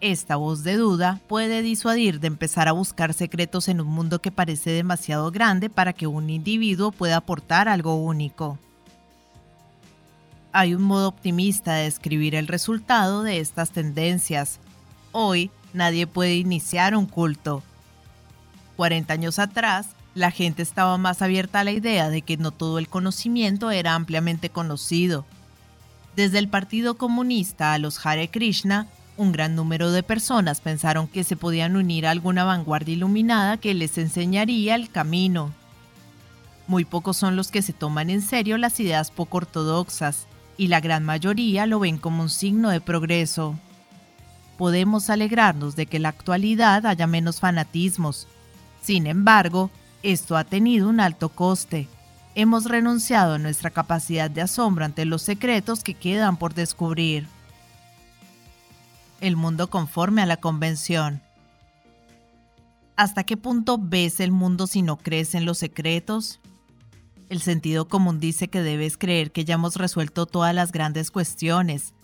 Esta 0.00 0.34
voz 0.34 0.64
de 0.64 0.74
duda 0.74 1.20
puede 1.28 1.62
disuadir 1.62 2.18
de 2.18 2.26
empezar 2.26 2.66
a 2.66 2.72
buscar 2.72 3.14
secretos 3.14 3.68
en 3.68 3.80
un 3.80 3.86
mundo 3.86 4.20
que 4.20 4.32
parece 4.32 4.70
demasiado 4.70 5.30
grande 5.30 5.70
para 5.70 5.92
que 5.92 6.08
un 6.08 6.28
individuo 6.28 6.90
pueda 6.90 7.18
aportar 7.18 7.68
algo 7.68 7.94
único. 7.94 8.58
Hay 10.52 10.74
un 10.74 10.82
modo 10.82 11.06
optimista 11.06 11.74
de 11.74 11.84
describir 11.84 12.34
el 12.34 12.48
resultado 12.48 13.22
de 13.22 13.38
estas 13.38 13.70
tendencias. 13.70 14.58
Hoy 15.12 15.52
nadie 15.72 16.08
puede 16.08 16.34
iniciar 16.34 16.96
un 16.96 17.06
culto. 17.06 17.62
40 18.76 19.12
años 19.12 19.38
atrás, 19.38 19.88
la 20.14 20.30
gente 20.30 20.62
estaba 20.62 20.98
más 20.98 21.22
abierta 21.22 21.60
a 21.60 21.64
la 21.64 21.72
idea 21.72 22.10
de 22.10 22.22
que 22.22 22.36
no 22.36 22.50
todo 22.50 22.78
el 22.78 22.88
conocimiento 22.88 23.70
era 23.70 23.94
ampliamente 23.94 24.50
conocido. 24.50 25.24
Desde 26.16 26.38
el 26.38 26.48
Partido 26.48 26.94
Comunista 26.94 27.72
a 27.72 27.78
los 27.78 28.04
Hare 28.04 28.28
Krishna, 28.28 28.86
un 29.16 29.32
gran 29.32 29.54
número 29.54 29.90
de 29.90 30.02
personas 30.02 30.60
pensaron 30.60 31.06
que 31.06 31.24
se 31.24 31.36
podían 31.36 31.76
unir 31.76 32.06
a 32.06 32.10
alguna 32.10 32.44
vanguardia 32.44 32.94
iluminada 32.94 33.56
que 33.56 33.74
les 33.74 33.96
enseñaría 33.98 34.74
el 34.74 34.90
camino. 34.90 35.52
Muy 36.66 36.84
pocos 36.84 37.16
son 37.16 37.36
los 37.36 37.50
que 37.50 37.62
se 37.62 37.72
toman 37.72 38.10
en 38.10 38.22
serio 38.22 38.58
las 38.58 38.78
ideas 38.80 39.10
poco 39.10 39.38
ortodoxas, 39.38 40.26
y 40.56 40.68
la 40.68 40.80
gran 40.80 41.04
mayoría 41.04 41.66
lo 41.66 41.80
ven 41.80 41.98
como 41.98 42.22
un 42.22 42.30
signo 42.30 42.70
de 42.70 42.80
progreso. 42.80 43.58
Podemos 44.58 45.10
alegrarnos 45.10 45.76
de 45.76 45.86
que 45.86 45.96
en 45.96 46.04
la 46.04 46.10
actualidad 46.10 46.86
haya 46.86 47.06
menos 47.06 47.40
fanatismos. 47.40 48.28
Sin 48.82 49.06
embargo, 49.06 49.70
esto 50.02 50.36
ha 50.36 50.44
tenido 50.44 50.88
un 50.88 51.00
alto 51.00 51.28
coste. 51.28 51.88
Hemos 52.34 52.64
renunciado 52.64 53.34
a 53.34 53.38
nuestra 53.38 53.70
capacidad 53.70 54.30
de 54.30 54.42
asombro 54.42 54.84
ante 54.84 55.04
los 55.04 55.22
secretos 55.22 55.84
que 55.84 55.94
quedan 55.94 56.36
por 56.36 56.54
descubrir 56.54 57.26
el 59.20 59.36
mundo 59.36 59.70
conforme 59.70 60.20
a 60.20 60.26
la 60.26 60.38
convención. 60.38 61.22
¿Hasta 62.96 63.24
qué 63.24 63.36
punto 63.36 63.78
ves 63.80 64.18
el 64.18 64.32
mundo 64.32 64.66
si 64.66 64.82
no 64.82 64.98
crees 64.98 65.34
en 65.34 65.44
los 65.46 65.58
secretos? 65.58 66.40
El 67.28 67.40
sentido 67.40 67.88
común 67.88 68.18
dice 68.18 68.48
que 68.48 68.62
debes 68.62 68.98
creer 68.98 69.30
que 69.30 69.44
ya 69.44 69.54
hemos 69.54 69.76
resuelto 69.76 70.26
todas 70.26 70.54
las 70.54 70.72
grandes 70.72 71.10
cuestiones. 71.10 71.94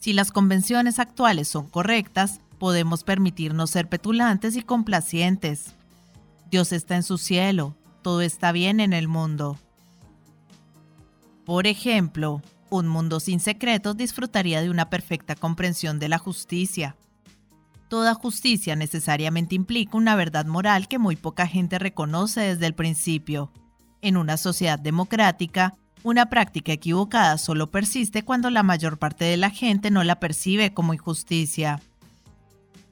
Si 0.00 0.12
las 0.12 0.32
convenciones 0.32 0.98
actuales 0.98 1.48
son 1.48 1.68
correctas, 1.68 2.40
podemos 2.58 3.04
permitirnos 3.04 3.70
ser 3.70 3.88
petulantes 3.88 4.56
y 4.56 4.62
complacientes. 4.62 5.74
Dios 6.54 6.70
está 6.70 6.94
en 6.94 7.02
su 7.02 7.18
cielo, 7.18 7.74
todo 8.00 8.20
está 8.20 8.52
bien 8.52 8.78
en 8.78 8.92
el 8.92 9.08
mundo. 9.08 9.58
Por 11.44 11.66
ejemplo, 11.66 12.42
un 12.70 12.86
mundo 12.86 13.18
sin 13.18 13.40
secretos 13.40 13.96
disfrutaría 13.96 14.62
de 14.62 14.70
una 14.70 14.88
perfecta 14.88 15.34
comprensión 15.34 15.98
de 15.98 16.08
la 16.08 16.18
justicia. 16.18 16.94
Toda 17.88 18.14
justicia 18.14 18.76
necesariamente 18.76 19.56
implica 19.56 19.96
una 19.96 20.14
verdad 20.14 20.46
moral 20.46 20.86
que 20.86 21.00
muy 21.00 21.16
poca 21.16 21.48
gente 21.48 21.80
reconoce 21.80 22.42
desde 22.42 22.66
el 22.66 22.74
principio. 22.76 23.50
En 24.00 24.16
una 24.16 24.36
sociedad 24.36 24.78
democrática, 24.78 25.74
una 26.04 26.26
práctica 26.26 26.70
equivocada 26.70 27.36
solo 27.36 27.72
persiste 27.72 28.22
cuando 28.22 28.48
la 28.50 28.62
mayor 28.62 28.96
parte 28.98 29.24
de 29.24 29.38
la 29.38 29.50
gente 29.50 29.90
no 29.90 30.04
la 30.04 30.20
percibe 30.20 30.72
como 30.72 30.94
injusticia. 30.94 31.82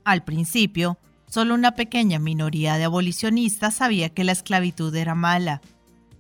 Al 0.03 0.25
principio, 0.25 0.99
solo 1.33 1.55
una 1.55 1.75
pequeña 1.75 2.19
minoría 2.19 2.77
de 2.77 2.85
abolicionistas 2.85 3.77
sabía 3.77 4.11
que 4.11 4.25
la 4.25 4.33
esclavitud 4.33 4.95
era 4.95 5.15
mala 5.15 5.63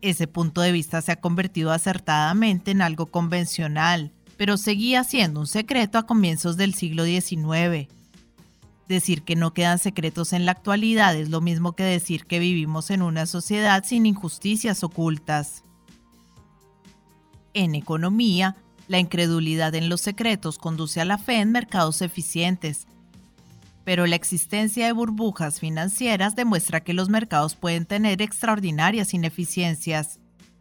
ese 0.03 0.27
punto 0.27 0.61
de 0.61 0.73
vista 0.73 1.01
se 1.01 1.13
ha 1.13 1.21
convertido 1.21 1.71
acertadamente 1.71 2.73
en 2.73 2.83
algo 2.83 3.07
convencional, 3.07 4.13
pero 4.37 4.57
seguía 4.57 5.05
siendo 5.05 5.39
un 5.39 5.47
secreto 5.47 5.97
a 5.97 6.07
comienzos 6.07 6.57
del 6.57 6.75
siglo 6.75 7.05
XIX. 7.05 7.89
Decir 8.89 9.23
que 9.23 9.37
no 9.37 9.55
quedan 9.55 9.79
secretos 9.79 10.33
en 10.33 10.45
la 10.45 10.53
actualidad 10.53 11.15
es 11.15 11.31
lo 11.31 11.41
mismo 11.41 11.77
que 11.77 11.85
decir 11.85 12.27
que 12.27 12.41
vivimos 12.41 12.91
en 12.91 13.01
una 13.01 13.27
sociedad 13.27 13.85
sin 13.85 14.05
injusticias 14.05 14.83
ocultas. 14.83 15.63
En 17.55 17.77
economía, 17.77 18.57
la 18.89 18.99
incredulidad 18.99 19.73
en 19.77 19.89
los 19.89 20.01
secretos 20.01 20.59
conduce 20.59 21.01
a 21.01 21.05
la 21.05 21.17
fe 21.17 21.37
en 21.37 21.53
mercados 21.53 22.03
eficientes, 22.03 22.89
pero 23.85 24.07
la 24.07 24.17
existencia 24.17 24.87
de 24.87 24.93
burbujas 24.93 25.61
financieras 25.61 26.37
demuestra 26.37 26.83
que 26.83 26.95
los 26.95 27.09
mercados 27.09 27.57
pueden 27.57 27.87
tener 27.87 28.23
extraordinarias 28.23 29.15
ineficiencias. 29.15 30.21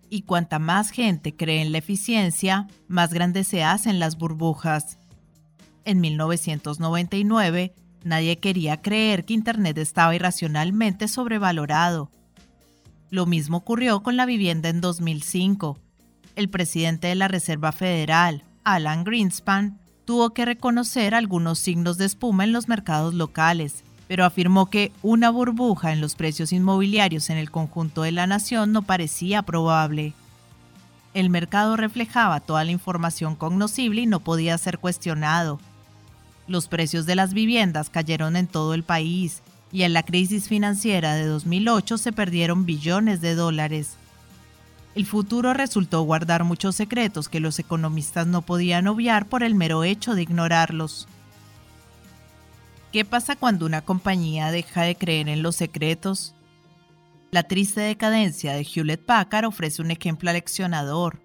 Y 0.10 0.24
cuanta 0.24 0.60
más 0.60 0.90
gente 0.90 1.36
cree 1.36 1.62
en 1.62 1.72
la 1.72 1.78
eficiencia, 1.78 2.68
más 2.88 3.14
grandes 3.14 3.48
se 3.48 3.64
hacen 3.64 4.00
las 4.00 4.18
burbujas. 4.18 4.98
En 5.86 6.02
1999, 6.02 7.74
nadie 8.04 8.38
quería 8.38 8.82
creer 8.82 9.26
que 9.26 9.34
Internet 9.34 9.78
estaba 9.78 10.16
irracionalmente 10.16 11.08
sobrevalorado. 11.08 12.12
Lo 13.10 13.26
mismo 13.26 13.58
ocurrió 13.58 14.04
con 14.04 14.18
la 14.18 14.26
vivienda 14.26 14.70
en 14.70 14.82
2005. 14.82 15.78
El 16.36 16.50
presidente 16.50 17.08
de 17.08 17.16
la 17.16 17.28
Reserva 17.28 17.72
Federal, 17.72 18.46
Alan 18.64 19.04
Greenspan, 19.04 19.80
tuvo 20.06 20.32
que 20.32 20.46
reconocer 20.46 21.16
algunos 21.16 21.60
signos 21.60 21.98
de 21.98 22.06
espuma 22.06 22.44
en 22.44 22.52
los 22.52 22.68
mercados 22.68 23.14
locales, 23.14 23.84
pero 24.08 24.26
afirmó 24.26 24.70
que 24.70 24.92
una 25.02 25.30
burbuja 25.30 25.94
en 25.94 26.02
los 26.02 26.16
precios 26.16 26.52
inmobiliarios 26.52 27.30
en 27.30 27.38
el 27.38 27.50
conjunto 27.52 28.02
de 28.02 28.12
la 28.12 28.28
nación 28.28 28.72
no 28.72 28.82
parecía 28.82 29.42
probable. 29.42 30.14
El 31.14 31.30
mercado 31.30 31.78
reflejaba 31.78 32.40
toda 32.40 32.64
la 32.64 32.72
información 32.72 33.36
cognoscible 33.36 34.02
y 34.02 34.06
no 34.08 34.20
podía 34.20 34.58
ser 34.58 34.80
cuestionado. 34.80 35.60
Los 36.48 36.68
precios 36.68 37.06
de 37.06 37.16
las 37.16 37.34
viviendas 37.34 37.90
cayeron 37.90 38.36
en 38.36 38.48
todo 38.48 38.74
el 38.74 38.84
país 38.84 39.42
y 39.72 39.84
en 39.84 39.94
la 39.94 40.04
crisis 40.04 40.48
financiera 40.48 41.16
de 41.16 41.26
2008 41.26 41.98
se 41.98 42.12
perdieron 42.12 42.66
billones 42.66 43.22
de 43.22 43.36
dólares. 43.36 43.96
El 44.94 45.06
futuro 45.06 45.54
resultó 45.54 46.02
guardar 46.02 46.44
muchos 46.44 46.76
secretos 46.76 47.30
que 47.30 47.40
los 47.40 47.60
economistas 47.60 48.28
no 48.28 48.42
podían 48.42 48.88
obviar 48.88 49.28
por 49.30 49.44
el 49.44 49.56
mero 49.56 49.84
hecho 49.84 50.16
de 50.16 50.24
ignorarlos. 50.24 51.08
¿Qué 52.92 53.06
pasa 53.06 53.38
cuando 53.38 53.66
una 53.66 53.82
compañía 53.82 54.52
deja 54.52 54.82
de 54.82 54.96
creer 54.96 55.30
en 55.30 55.44
los 55.44 55.56
secretos? 55.56 56.36
La 57.32 57.44
triste 57.44 57.80
decadencia 57.80 58.54
de 58.54 58.64
Hewlett 58.64 59.06
Packard 59.06 59.46
ofrece 59.46 59.82
un 59.82 59.92
ejemplo 59.92 60.30
aleccionador. 60.30 61.22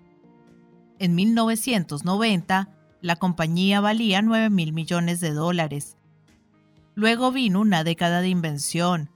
En 1.00 1.16
1990, 1.16 2.68
la 3.00 3.16
compañía 3.16 3.80
valía 3.80 4.23
9 4.23 4.49
mil 4.49 4.73
millones 4.73 5.18
de 5.20 5.32
dólares. 5.32 5.96
Luego 6.94 7.32
vino 7.32 7.61
una 7.61 7.82
década 7.82 8.20
de 8.20 8.28
invención. 8.28 9.11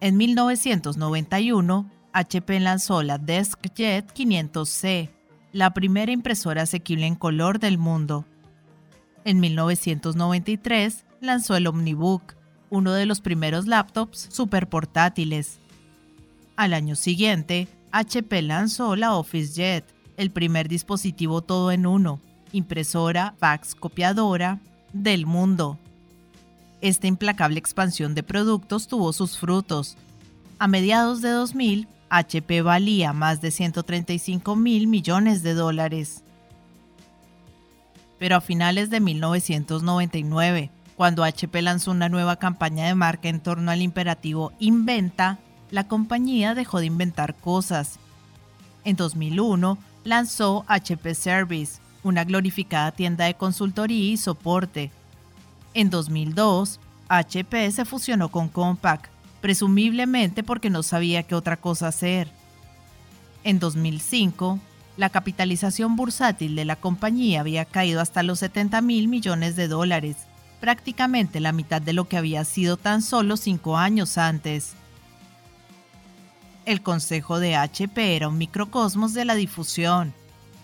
En 0.00 0.18
1991, 0.18 1.90
HP 2.12 2.60
lanzó 2.60 3.02
la 3.02 3.18
DeskJet 3.18 4.12
500C, 4.12 5.10
la 5.52 5.72
primera 5.72 6.12
impresora 6.12 6.62
asequible 6.62 7.06
en 7.06 7.14
color 7.14 7.58
del 7.58 7.78
mundo. 7.78 8.26
En 9.24 9.40
1993 9.40 11.04
lanzó 11.20 11.56
el 11.56 11.66
Omnibook, 11.66 12.34
uno 12.70 12.92
de 12.92 13.06
los 13.06 13.20
primeros 13.20 13.66
laptops 13.66 14.28
superportátiles. 14.30 15.58
Al 16.56 16.74
año 16.74 16.96
siguiente, 16.96 17.68
HP 17.92 18.42
lanzó 18.42 18.96
la 18.96 19.14
OfficeJet, 19.14 19.84
el 20.16 20.30
primer 20.30 20.68
dispositivo 20.68 21.40
todo 21.42 21.72
en 21.72 21.86
uno, 21.86 22.20
impresora, 22.52 23.34
fax, 23.38 23.74
copiadora, 23.74 24.60
del 24.92 25.24
mundo. 25.26 25.78
Esta 26.80 27.06
implacable 27.06 27.58
expansión 27.58 28.14
de 28.14 28.22
productos 28.22 28.88
tuvo 28.88 29.12
sus 29.12 29.38
frutos. 29.38 29.96
A 30.58 30.66
mediados 30.68 31.22
de 31.22 31.30
2000, 31.30 31.88
HP 32.14 32.60
valía 32.60 33.14
más 33.14 33.40
de 33.40 33.50
135 33.50 34.54
mil 34.54 34.86
millones 34.86 35.42
de 35.42 35.54
dólares. 35.54 36.22
pero 38.18 38.36
a 38.36 38.40
finales 38.40 38.90
de 38.90 39.00
1999, 39.00 40.70
cuando 40.94 41.24
HP 41.24 41.62
lanzó 41.62 41.90
una 41.90 42.10
nueva 42.10 42.36
campaña 42.36 42.86
de 42.86 42.94
marca 42.94 43.28
en 43.28 43.40
torno 43.40 43.70
al 43.70 43.82
imperativo 43.82 44.52
Inventa, 44.60 45.38
la 45.70 45.88
compañía 45.88 46.54
dejó 46.54 46.80
de 46.80 46.86
inventar 46.86 47.34
cosas. 47.34 47.98
En 48.84 48.94
2001 48.94 49.78
lanzó 50.04 50.64
HP 50.68 51.14
Service, 51.14 51.80
una 52.04 52.24
glorificada 52.24 52.92
tienda 52.92 53.24
de 53.24 53.34
consultoría 53.34 54.12
y 54.12 54.18
soporte. 54.18 54.92
En 55.74 55.88
2002, 55.88 56.78
HP 57.08 57.72
se 57.72 57.84
fusionó 57.86 58.28
con 58.28 58.48
Compaq, 58.48 59.08
presumiblemente 59.42 60.42
porque 60.42 60.70
no 60.70 60.82
sabía 60.82 61.24
qué 61.24 61.34
otra 61.34 61.58
cosa 61.58 61.88
hacer. 61.88 62.28
En 63.44 63.58
2005, 63.58 64.58
la 64.96 65.10
capitalización 65.10 65.96
bursátil 65.96 66.54
de 66.56 66.64
la 66.64 66.76
compañía 66.76 67.40
había 67.40 67.64
caído 67.64 68.00
hasta 68.00 68.22
los 68.22 68.38
70 68.38 68.80
mil 68.80 69.08
millones 69.08 69.56
de 69.56 69.68
dólares, 69.68 70.16
prácticamente 70.60 71.40
la 71.40 71.52
mitad 71.52 71.82
de 71.82 71.92
lo 71.92 72.08
que 72.08 72.16
había 72.16 72.44
sido 72.44 72.76
tan 72.76 73.02
solo 73.02 73.36
cinco 73.36 73.76
años 73.76 74.16
antes. 74.16 74.74
El 76.64 76.80
consejo 76.80 77.40
de 77.40 77.56
HP 77.56 78.14
era 78.14 78.28
un 78.28 78.38
microcosmos 78.38 79.12
de 79.12 79.24
la 79.24 79.34
difusión. 79.34 80.14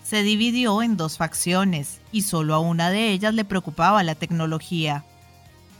Se 0.04 0.22
dividió 0.22 0.82
en 0.82 0.96
dos 0.96 1.16
facciones 1.16 2.00
y 2.12 2.22
solo 2.22 2.54
a 2.54 2.60
una 2.60 2.90
de 2.90 3.10
ellas 3.10 3.34
le 3.34 3.44
preocupaba 3.44 4.04
la 4.04 4.14
tecnología. 4.14 5.04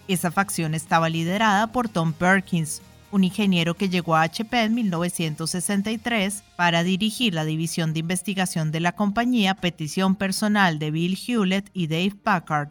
Esa 0.09 0.31
facción 0.31 0.75
estaba 0.75 1.11
liderada 1.11 1.67
por 1.67 1.91
Tom 1.91 2.15
Perkins, 2.15 2.81
un 3.13 3.25
ingeniero 3.25 3.75
que 3.75 3.91
llegó 3.91 4.17
a 4.17 4.23
HP 4.23 4.65
en 4.65 4.75
1963 4.75 6.43
para 6.57 6.83
dirigir 6.83 7.35
la 7.35 7.45
división 7.45 7.93
de 7.93 8.01
investigación 8.01 8.73
de 8.73 8.81
la 8.81 8.93
compañía 8.93 9.55
petición 9.55 10.17
personal 10.17 10.79
de 10.79 10.91
Bill 10.91 11.19
Hewlett 11.27 11.71
y 11.75 11.89
Dave 11.89 12.15
Packard. 12.23 12.71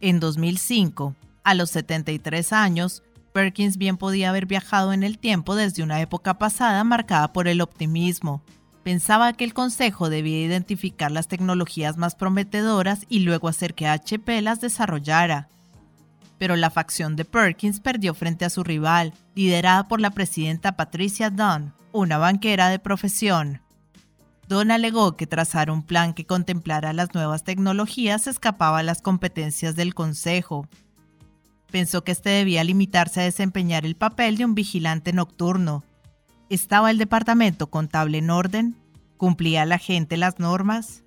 En 0.00 0.18
2005, 0.18 1.14
a 1.44 1.54
los 1.54 1.70
73 1.70 2.54
años, 2.54 3.02
Perkins 3.34 3.76
bien 3.76 3.98
podía 3.98 4.30
haber 4.30 4.46
viajado 4.46 4.94
en 4.94 5.02
el 5.02 5.18
tiempo 5.18 5.54
desde 5.54 5.82
una 5.82 6.00
época 6.00 6.38
pasada 6.38 6.82
marcada 6.84 7.34
por 7.34 7.48
el 7.48 7.60
optimismo. 7.60 8.42
Pensaba 8.82 9.34
que 9.34 9.44
el 9.44 9.52
Consejo 9.52 10.08
debía 10.08 10.40
identificar 10.40 11.10
las 11.10 11.28
tecnologías 11.28 11.98
más 11.98 12.14
prometedoras 12.14 13.04
y 13.10 13.20
luego 13.20 13.48
hacer 13.48 13.74
que 13.74 13.86
HP 13.86 14.40
las 14.40 14.62
desarrollara 14.62 15.48
pero 16.40 16.56
la 16.56 16.70
facción 16.70 17.16
de 17.16 17.26
Perkins 17.26 17.80
perdió 17.80 18.14
frente 18.14 18.46
a 18.46 18.50
su 18.50 18.64
rival, 18.64 19.12
liderada 19.34 19.86
por 19.88 20.00
la 20.00 20.08
presidenta 20.08 20.74
Patricia 20.74 21.28
Dunn, 21.28 21.74
una 21.92 22.16
banquera 22.16 22.70
de 22.70 22.78
profesión. 22.78 23.60
Dunn 24.48 24.70
alegó 24.70 25.18
que 25.18 25.26
trazar 25.26 25.70
un 25.70 25.82
plan 25.82 26.14
que 26.14 26.24
contemplara 26.24 26.94
las 26.94 27.12
nuevas 27.12 27.44
tecnologías 27.44 28.26
escapaba 28.26 28.78
a 28.78 28.82
las 28.82 29.02
competencias 29.02 29.76
del 29.76 29.94
Consejo. 29.94 30.66
Pensó 31.70 32.04
que 32.04 32.12
este 32.12 32.30
debía 32.30 32.64
limitarse 32.64 33.20
a 33.20 33.24
desempeñar 33.24 33.84
el 33.84 33.94
papel 33.94 34.38
de 34.38 34.46
un 34.46 34.54
vigilante 34.54 35.12
nocturno. 35.12 35.84
¿Estaba 36.48 36.90
el 36.90 36.96
departamento 36.96 37.66
contable 37.68 38.16
en 38.16 38.30
orden? 38.30 38.76
¿Cumplía 39.18 39.66
la 39.66 39.76
gente 39.76 40.16
las 40.16 40.38
normas? 40.38 41.02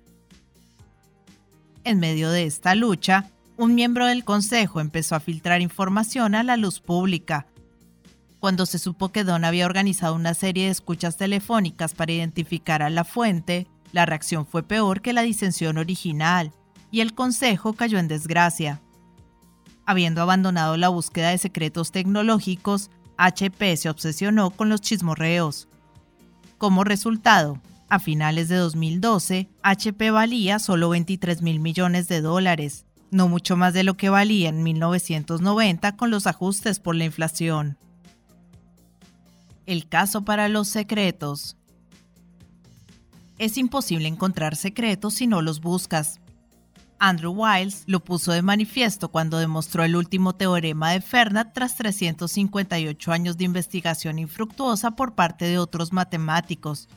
En 1.82 1.98
medio 1.98 2.30
de 2.30 2.44
esta 2.44 2.76
lucha, 2.76 3.32
un 3.56 3.74
miembro 3.74 4.06
del 4.06 4.24
Consejo 4.24 4.80
empezó 4.80 5.14
a 5.14 5.20
filtrar 5.20 5.60
información 5.60 6.34
a 6.34 6.42
la 6.42 6.56
luz 6.56 6.80
pública. 6.80 7.46
Cuando 8.40 8.66
se 8.66 8.78
supo 8.78 9.10
que 9.10 9.24
Don 9.24 9.44
había 9.44 9.66
organizado 9.66 10.14
una 10.14 10.34
serie 10.34 10.64
de 10.64 10.70
escuchas 10.70 11.16
telefónicas 11.16 11.94
para 11.94 12.12
identificar 12.12 12.82
a 12.82 12.90
la 12.90 13.04
fuente, 13.04 13.68
la 13.92 14.06
reacción 14.06 14.44
fue 14.44 14.62
peor 14.62 15.02
que 15.02 15.12
la 15.12 15.22
disensión 15.22 15.78
original, 15.78 16.52
y 16.90 17.00
el 17.00 17.14
Consejo 17.14 17.74
cayó 17.74 17.98
en 17.98 18.08
desgracia. 18.08 18.80
Habiendo 19.86 20.20
abandonado 20.20 20.76
la 20.76 20.88
búsqueda 20.88 21.30
de 21.30 21.38
secretos 21.38 21.92
tecnológicos, 21.92 22.90
HP 23.16 23.76
se 23.76 23.88
obsesionó 23.88 24.50
con 24.50 24.68
los 24.68 24.80
chismorreos. 24.80 25.68
Como 26.58 26.82
resultado, 26.82 27.60
a 27.88 27.98
finales 28.00 28.48
de 28.48 28.56
2012, 28.56 29.48
HP 29.62 30.10
valía 30.10 30.58
solo 30.58 30.88
23 30.88 31.42
mil 31.42 31.60
millones 31.60 32.08
de 32.08 32.20
dólares, 32.20 32.86
no 33.14 33.28
mucho 33.28 33.56
más 33.56 33.72
de 33.72 33.84
lo 33.84 33.96
que 33.96 34.08
valía 34.08 34.48
en 34.48 34.64
1990 34.64 35.96
con 35.96 36.10
los 36.10 36.26
ajustes 36.26 36.80
por 36.80 36.96
la 36.96 37.04
inflación. 37.04 37.78
El 39.66 39.88
caso 39.88 40.24
para 40.24 40.48
los 40.48 40.66
secretos. 40.66 41.56
Es 43.38 43.56
imposible 43.56 44.08
encontrar 44.08 44.56
secretos 44.56 45.14
si 45.14 45.28
no 45.28 45.42
los 45.42 45.60
buscas. 45.60 46.20
Andrew 46.98 47.32
Wiles 47.32 47.84
lo 47.86 48.00
puso 48.00 48.32
de 48.32 48.42
manifiesto 48.42 49.08
cuando 49.10 49.38
demostró 49.38 49.84
el 49.84 49.94
último 49.94 50.34
teorema 50.34 50.90
de 50.90 51.00
Fermat 51.00 51.52
tras 51.54 51.76
358 51.76 53.12
años 53.12 53.36
de 53.36 53.44
investigación 53.44 54.18
infructuosa 54.18 54.96
por 54.96 55.14
parte 55.14 55.44
de 55.44 55.58
otros 55.58 55.92
matemáticos, 55.92 56.88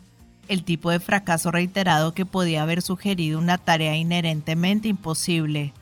el 0.47 0.63
tipo 0.63 0.89
de 0.89 0.99
fracaso 0.99 1.51
reiterado 1.51 2.15
que 2.15 2.25
podía 2.25 2.63
haber 2.63 2.81
sugerido 2.81 3.37
una 3.37 3.59
tarea 3.59 3.95
inherentemente 3.95 4.87
imposible. 4.87 5.73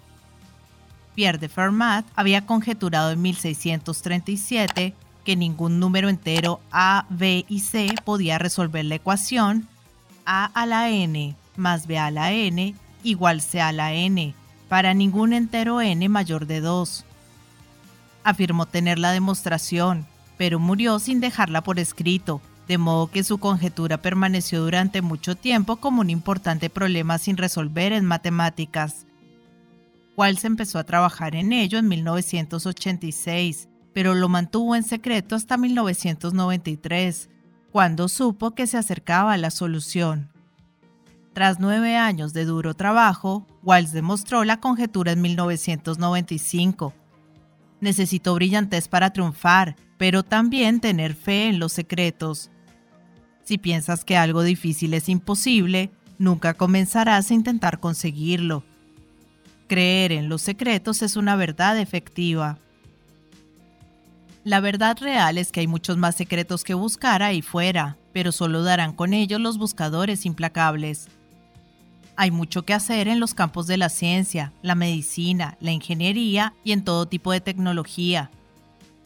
Pierre 1.16 1.40
de 1.40 1.50
Fermat 1.50 2.06
había 2.16 2.46
conjeturado 2.46 3.12
en 3.12 3.22
1637 3.22 4.94
que 5.24 5.36
ningún 5.36 5.80
número 5.80 6.10
entero 6.10 6.60
A, 6.72 7.06
B 7.10 7.46
y 7.50 7.62
C 7.62 7.96
podía 8.04 8.38
resolver 8.38 8.86
la 8.86 8.96
ecuación 8.96 9.68
A 10.26 10.46
a 10.54 10.66
la 10.66 10.90
n 10.90 11.36
más 11.56 11.88
B 11.88 11.98
a 11.98 12.12
la 12.12 12.32
n 12.32 12.76
igual 13.04 13.42
C 13.42 13.62
a 13.62 13.72
la 13.72 13.94
n 13.94 14.36
para 14.68 14.94
ningún 14.94 15.34
entero 15.34 15.82
n 15.82 16.08
mayor 16.10 16.48
de 16.48 16.60
2. 16.60 17.06
Afirmó 18.24 18.66
tener 18.66 19.00
la 19.00 19.12
demostración, 19.12 20.06
pero 20.38 20.60
murió 20.60 21.00
sin 21.00 21.20
dejarla 21.22 21.62
por 21.62 21.80
escrito, 21.80 22.42
de 22.68 22.78
modo 22.78 23.08
que 23.08 23.24
su 23.24 23.38
conjetura 23.38 23.98
permaneció 24.02 24.64
durante 24.64 25.02
mucho 25.02 25.36
tiempo 25.36 25.76
como 25.76 26.02
un 26.02 26.10
importante 26.10 26.70
problema 26.70 27.20
sin 27.20 27.38
resolver 27.38 27.94
en 27.94 28.06
matemáticas. 28.06 29.06
Walsh 30.18 30.46
empezó 30.46 30.80
a 30.80 30.86
trabajar 30.86 31.36
en 31.36 31.52
ello 31.52 31.78
en 31.78 31.88
1986, 31.88 33.68
pero 33.94 34.16
lo 34.16 34.30
mantuvo 34.30 34.76
en 34.76 34.84
secreto 34.84 35.36
hasta 35.36 35.58
1993, 35.58 37.30
cuando 37.72 38.08
supo 38.08 38.52
que 38.52 38.68
se 38.68 38.78
acercaba 38.78 39.34
a 39.34 39.38
la 39.38 39.52
solución. 39.52 40.32
Tras 41.34 41.60
nueve 41.60 41.98
años 41.98 42.32
de 42.32 42.46
duro 42.46 42.76
trabajo, 42.76 43.46
Walsh 43.62 43.90
demostró 43.90 44.46
la 44.46 44.62
conjetura 44.62 45.12
en 45.12 45.22
1995. 45.22 46.94
Necesitó 47.82 48.36
brillantez 48.36 48.88
para 48.88 49.12
triunfar, 49.12 49.76
pero 49.98 50.24
también 50.24 50.80
tener 50.80 51.14
fe 51.14 51.50
en 51.50 51.60
los 51.60 51.74
secretos. 51.74 52.52
Si 53.44 53.58
piensas 53.58 54.06
que 54.06 54.16
algo 54.16 54.44
difícil 54.44 54.94
es 54.94 55.10
imposible, 55.10 55.92
nunca 56.18 56.54
comenzarás 56.54 57.30
a 57.30 57.34
intentar 57.34 57.82
conseguirlo. 57.82 58.64
Creer 59.68 60.12
en 60.12 60.30
los 60.30 60.44
secretos 60.44 61.02
es 61.02 61.16
una 61.16 61.36
verdad 61.36 61.80
efectiva. 61.80 62.60
La 64.44 64.60
verdad 64.60 64.98
real 65.02 65.40
es 65.40 65.52
que 65.52 65.62
hay 65.62 65.68
muchos 65.68 65.98
más 65.98 66.16
secretos 66.16 66.64
que 66.64 66.76
buscar 66.76 67.24
ahí 67.24 67.42
fuera, 67.42 67.98
pero 68.14 68.32
solo 68.32 68.62
darán 68.62 68.94
con 68.94 69.14
ellos 69.14 69.42
los 69.42 69.58
buscadores 69.58 70.28
implacables. 70.28 71.08
Hay 72.16 72.30
mucho 72.30 72.64
que 72.64 72.74
hacer 72.74 73.08
en 73.08 73.20
los 73.20 73.34
campos 73.34 73.66
de 73.66 73.78
la 73.78 73.90
ciencia, 73.90 74.54
la 74.62 74.76
medicina, 74.76 75.58
la 75.60 75.72
ingeniería 75.72 76.54
y 76.64 76.72
en 76.72 76.84
todo 76.84 77.08
tipo 77.08 77.32
de 77.32 77.42
tecnología, 77.42 78.30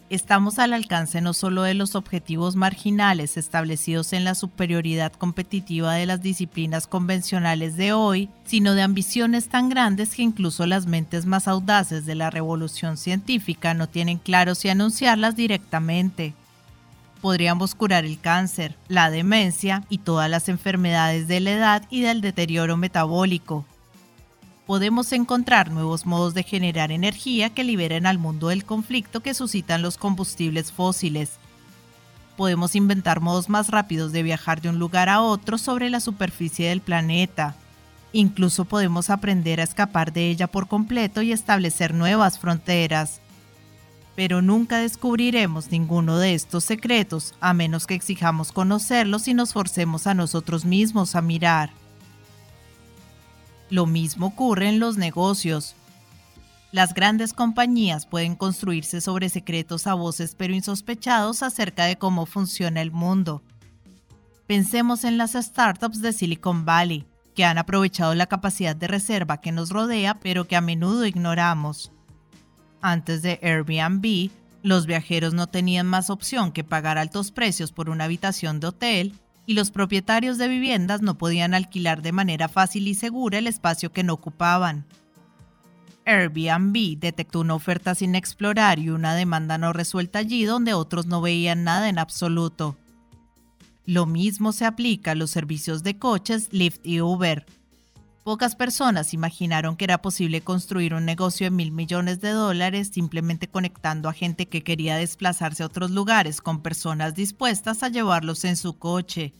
estamos 0.10 0.58
al 0.60 0.74
alcance 0.74 1.22
no 1.22 1.34
solo 1.34 1.62
de 1.64 1.74
los 1.74 1.96
objetivos 1.96 2.56
marginales 2.56 3.38
establecidos 3.38 4.14
en 4.14 4.24
la 4.24 4.36
superioridad 4.36 5.14
competitiva 5.14 5.94
de 5.94 6.06
las 6.06 6.22
disciplinas 6.22 6.88
convencionales 6.88 7.78
de 7.78 7.94
hoy, 7.94 8.30
sino 8.46 8.74
de 8.74 8.82
ambiciones 8.82 9.50
tan 9.50 9.70
grandes 9.70 10.16
que 10.16 10.24
incluso 10.24 10.66
las 10.66 10.88
mentes 10.88 11.26
más 11.26 11.48
audaces 11.48 12.06
de 12.06 12.16
la 12.16 12.30
revolución 12.30 12.98
científica 12.98 13.74
no 13.74 13.88
tienen 13.88 14.18
claro 14.18 14.56
si 14.56 14.70
anunciarlas 14.70 15.36
directamente. 15.36 16.34
Podríamos 17.22 17.76
curar 17.76 18.06
el 18.06 18.20
cáncer, 18.20 18.76
la 18.88 19.12
demencia 19.12 19.84
y 19.90 20.00
todas 20.00 20.30
las 20.30 20.50
enfermedades 20.50 21.28
de 21.28 21.42
la 21.42 21.52
edad 21.52 21.84
y 21.90 22.02
del 22.02 22.22
deterioro 22.22 22.78
metabólico, 22.78 23.66
podemos 24.70 25.12
encontrar 25.14 25.72
nuevos 25.72 26.06
modos 26.06 26.36
de 26.36 26.44
generar 26.44 26.92
energía 26.92 27.50
que 27.50 27.64
liberen 27.64 28.06
al 28.06 28.20
mundo 28.20 28.50
del 28.50 28.66
conflicto 28.66 29.22
que 29.22 29.34
suscitan 29.34 29.82
los 29.82 29.98
combustibles 29.98 30.72
fósiles. 30.72 31.40
Podemos 32.38 32.76
inventar 32.76 33.20
modos 33.20 33.50
más 33.50 33.70
rápidos 33.70 34.12
de 34.12 34.22
viajar 34.22 34.62
de 34.62 34.70
un 34.70 34.78
lugar 34.78 35.10
a 35.10 35.22
otro 35.22 35.58
sobre 35.58 35.90
la 35.90 36.00
superficie 36.00 36.70
del 36.70 36.82
planeta. 36.82 37.56
Incluso 38.14 38.64
podemos 38.64 39.10
aprender 39.10 39.60
a 39.60 39.64
escapar 39.64 40.14
de 40.14 40.30
ella 40.30 40.46
por 40.46 40.68
completo 40.68 41.24
y 41.24 41.32
establecer 41.32 41.96
nuevas 41.96 42.38
fronteras. 42.38 43.22
Pero 44.16 44.44
nunca 44.44 44.78
descubriremos 44.78 45.72
ninguno 45.72 46.20
de 46.20 46.36
estos 46.36 46.64
secretos 46.64 47.34
a 47.40 47.56
menos 47.56 47.88
que 47.88 47.96
exijamos 47.96 48.52
conocerlos 48.52 49.28
y 49.28 49.34
nos 49.34 49.52
forcemos 49.52 50.06
a 50.06 50.14
nosotros 50.14 50.64
mismos 50.64 51.16
a 51.16 51.24
mirar. 51.24 51.72
Lo 53.70 53.86
mismo 53.86 54.28
ocurre 54.28 54.68
en 54.70 54.80
los 54.80 54.98
negocios. 54.98 55.76
Las 56.72 56.94
grandes 56.94 57.34
compañías 57.34 58.06
pueden 58.06 58.36
construirse 58.36 59.02
sobre 59.02 59.30
secretos 59.30 59.88
a 59.88 59.94
voces 59.94 60.36
pero 60.36 60.54
insospechados 60.54 61.44
acerca 61.44 61.86
de 61.86 61.98
cómo 61.98 62.26
funciona 62.26 62.82
el 62.82 62.92
mundo. 62.92 63.44
Pensemos 64.48 65.04
en 65.04 65.18
las 65.18 65.34
startups 65.34 66.02
de 66.02 66.14
Silicon 66.14 66.66
Valley, 66.66 67.06
que 67.36 67.46
han 67.46 67.58
aprovechado 67.58 68.16
la 68.16 68.26
capacidad 68.26 68.76
de 68.76 68.88
reserva 68.88 69.42
que 69.42 69.52
nos 69.52 69.70
rodea 69.70 70.20
pero 70.20 70.48
que 70.48 70.56
a 70.56 70.62
menudo 70.62 71.06
ignoramos. 71.06 71.92
Antes 72.82 73.22
de 73.22 73.40
Airbnb, 73.44 74.32
los 74.64 74.86
viajeros 74.86 75.34
no 75.34 75.48
tenían 75.48 75.86
más 75.86 76.10
opción 76.10 76.52
que 76.52 76.64
pagar 76.64 76.98
altos 76.98 77.32
precios 77.32 77.72
por 77.72 77.90
una 77.90 78.06
habitación 78.06 78.60
de 78.60 78.68
hotel 78.68 79.16
y 79.50 79.54
los 79.56 79.72
propietarios 79.72 80.38
de 80.38 80.48
viviendas 80.48 81.02
no 81.02 81.18
podían 81.18 81.56
alquilar 81.56 82.04
de 82.04 82.12
manera 82.12 82.50
fácil 82.50 82.88
y 82.88 82.94
segura 82.94 83.40
el 83.40 83.48
espacio 83.48 83.92
que 83.92 84.04
no 84.04 84.14
ocupaban. 84.14 84.86
Airbnb 86.06 87.00
detectó 87.00 87.40
una 87.40 87.56
oferta 87.56 87.96
sin 87.96 88.14
explorar 88.14 88.78
y 88.78 88.92
una 88.92 89.16
demanda 89.16 89.58
no 89.58 89.74
resuelta 89.74 90.20
allí 90.20 90.46
donde 90.46 90.76
otros 90.76 91.08
no 91.08 91.20
veían 91.20 91.64
nada 91.64 91.90
en 91.90 91.98
absoluto. 91.98 92.78
Lo 93.88 94.06
mismo 94.06 94.52
se 94.52 94.66
aplica 94.66 95.14
a 95.14 95.16
los 95.16 95.32
servicios 95.32 95.82
de 95.82 95.98
coches 95.98 96.50
Lyft 96.52 96.86
y 96.86 97.02
Uber. 97.02 97.48
Pocas 98.30 98.56
personas 98.56 99.16
imaginaron 99.16 99.76
que 99.76 99.86
era 99.86 100.04
posible 100.04 100.42
construir 100.42 100.94
un 100.94 101.04
negocio 101.04 101.48
de 101.48 101.50
mil 101.50 101.72
millones 101.72 102.22
de 102.22 102.30
dólares 102.30 102.92
simplemente 102.94 103.48
conectando 103.48 104.08
a 104.08 104.14
gente 104.14 104.48
que 104.48 104.64
quería 104.64 104.98
desplazarse 104.98 105.64
a 105.64 105.66
otros 105.66 105.90
lugares 105.90 106.40
con 106.40 106.62
personas 106.62 107.16
dispuestas 107.16 107.82
a 107.82 107.90
llevarlos 107.90 108.46
en 108.46 108.56
su 108.56 108.78
coche. 108.78 109.34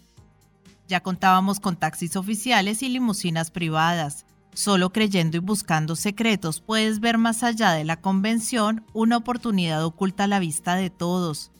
Ya 0.88 1.02
contábamos 1.02 1.60
con 1.60 1.76
taxis 1.76 2.16
oficiales 2.16 2.82
y 2.82 2.90
limusinas 2.90 3.52
privadas. 3.52 4.26
Solo 4.56 4.92
creyendo 4.92 5.38
y 5.38 5.42
buscando 5.42 5.96
secretos 5.96 6.60
puedes 6.60 7.00
ver 7.00 7.20
más 7.20 7.44
allá 7.44 7.74
de 7.74 7.84
la 7.84 8.02
convención 8.02 8.84
una 8.94 9.18
oportunidad 9.18 9.86
oculta 9.86 10.24
a 10.24 10.28
la 10.28 10.40
vista 10.40 10.74
de 10.74 10.90
todos. 10.90 11.52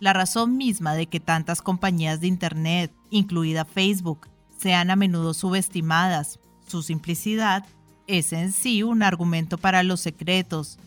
La 0.00 0.12
razón 0.12 0.58
misma 0.58 0.92
de 0.92 1.06
que 1.06 1.18
tantas 1.18 1.62
compañías 1.62 2.20
de 2.20 2.26
Internet, 2.26 2.92
incluida 3.08 3.64
Facebook, 3.64 4.28
sean 4.58 4.90
a 4.90 4.96
menudo 4.96 5.32
subestimadas, 5.34 6.38
su 6.72 6.82
simplicidad, 6.82 7.64
es 8.08 8.32
en 8.32 8.50
sí 8.50 8.82
un 8.82 9.02
argumento 9.02 9.58
para 9.58 9.82
los 9.84 10.00
secretos. 10.00 10.78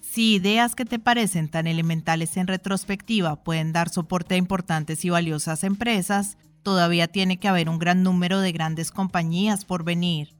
Si 0.00 0.34
ideas 0.34 0.74
que 0.74 0.84
te 0.84 0.98
parecen 0.98 1.48
tan 1.48 1.66
elementales 1.66 2.36
en 2.36 2.46
retrospectiva 2.46 3.36
pueden 3.36 3.72
dar 3.72 3.88
soporte 3.90 4.34
a 4.34 4.38
importantes 4.38 5.04
y 5.04 5.10
valiosas 5.10 5.64
empresas, 5.64 6.38
todavía 6.62 7.08
tiene 7.08 7.38
que 7.38 7.48
haber 7.48 7.68
un 7.68 7.78
gran 7.78 8.02
número 8.04 8.40
de 8.40 8.52
grandes 8.52 8.92
compañías 8.92 9.64
por 9.64 9.84
venir. 9.84 10.32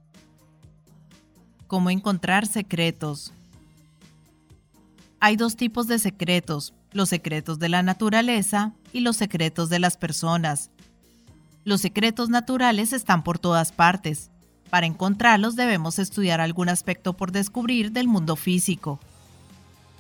¿Cómo 1.67 1.91
encontrar 1.91 2.47
secretos? 2.47 3.33
Hay 5.19 5.35
dos 5.37 5.57
tipos 5.57 5.89
de 5.89 5.99
secretos, 5.99 6.73
los 6.93 7.09
secretos 7.09 7.59
de 7.59 7.69
la 7.69 7.83
naturaleza 7.83 8.73
y 8.93 9.01
los 9.01 9.17
secretos 9.17 9.71
de 9.71 9.81
las 9.81 9.97
personas. 9.97 10.71
Los 11.65 11.81
secretos 11.81 12.29
naturales 12.29 12.93
están 12.93 13.25
por 13.25 13.39
todas 13.39 13.73
partes. 13.73 14.31
Para 14.69 14.87
encontrarlos 14.87 15.57
debemos 15.57 15.99
estudiar 15.99 16.43
algún 16.43 16.69
aspecto 16.69 17.15
por 17.15 17.33
descubrir 17.33 17.91
del 17.91 18.07
mundo 18.07 18.37
físico. 18.37 19.01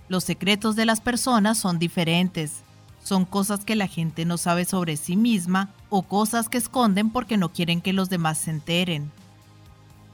Los 0.08 0.24
secretos 0.24 0.76
de 0.76 0.84
las 0.84 1.00
personas 1.00 1.56
son 1.56 1.78
diferentes. 1.78 2.62
Son 3.02 3.24
cosas 3.24 3.64
que 3.64 3.76
la 3.76 3.86
gente 3.86 4.26
no 4.26 4.36
sabe 4.36 4.66
sobre 4.66 4.98
sí 4.98 5.16
misma 5.16 5.70
o 5.88 6.02
cosas 6.02 6.50
que 6.50 6.58
esconden 6.58 7.08
porque 7.08 7.38
no 7.38 7.50
quieren 7.50 7.80
que 7.80 7.94
los 7.94 8.10
demás 8.10 8.38
se 8.38 8.50
enteren. 8.50 9.10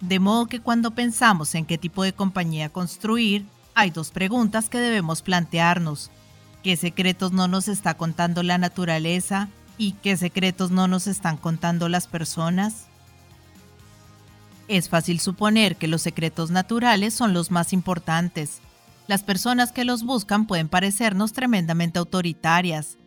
De 0.01 0.21
modo 0.21 0.47
que 0.47 0.61
cuando 0.61 0.93
pensamos 0.93 1.57
en 1.57 1.67
qué 1.67 1.79
tipo 1.79 2.05
de 2.05 2.13
compañía 2.13 2.69
construir, 2.69 3.45
hay 3.75 3.91
dos 3.91 4.13
preguntas 4.13 4.69
que 4.69 4.79
debemos 4.79 5.21
plantearnos. 5.21 6.11
¿Qué 6.63 6.77
secretos 6.77 7.33
no 7.33 7.49
nos 7.49 7.67
está 7.67 7.95
contando 7.95 8.45
la 8.45 8.59
naturaleza 8.59 9.49
¿Y 9.81 9.93
qué 9.93 10.19
secretos 10.19 10.71
no 10.71 10.89
nos 10.89 11.07
están 11.07 11.39
contando 11.39 11.89
las 11.89 12.07
personas? 12.07 12.85
Es 14.69 14.91
fácil 14.91 15.21
suponer 15.21 15.77
que 15.77 15.89
los 15.89 16.03
secretos 16.03 16.51
naturales 16.51 17.15
son 17.15 17.33
los 17.33 17.51
más 17.51 17.73
importantes. 17.73 18.61
Las 19.07 19.23
personas 19.23 19.73
que 19.73 19.87
los 19.87 20.05
buscan 20.05 20.47
pueden 20.47 20.69
parecernos 20.69 21.33
tremendamente 21.33 21.99
autoritarias. 21.99 22.99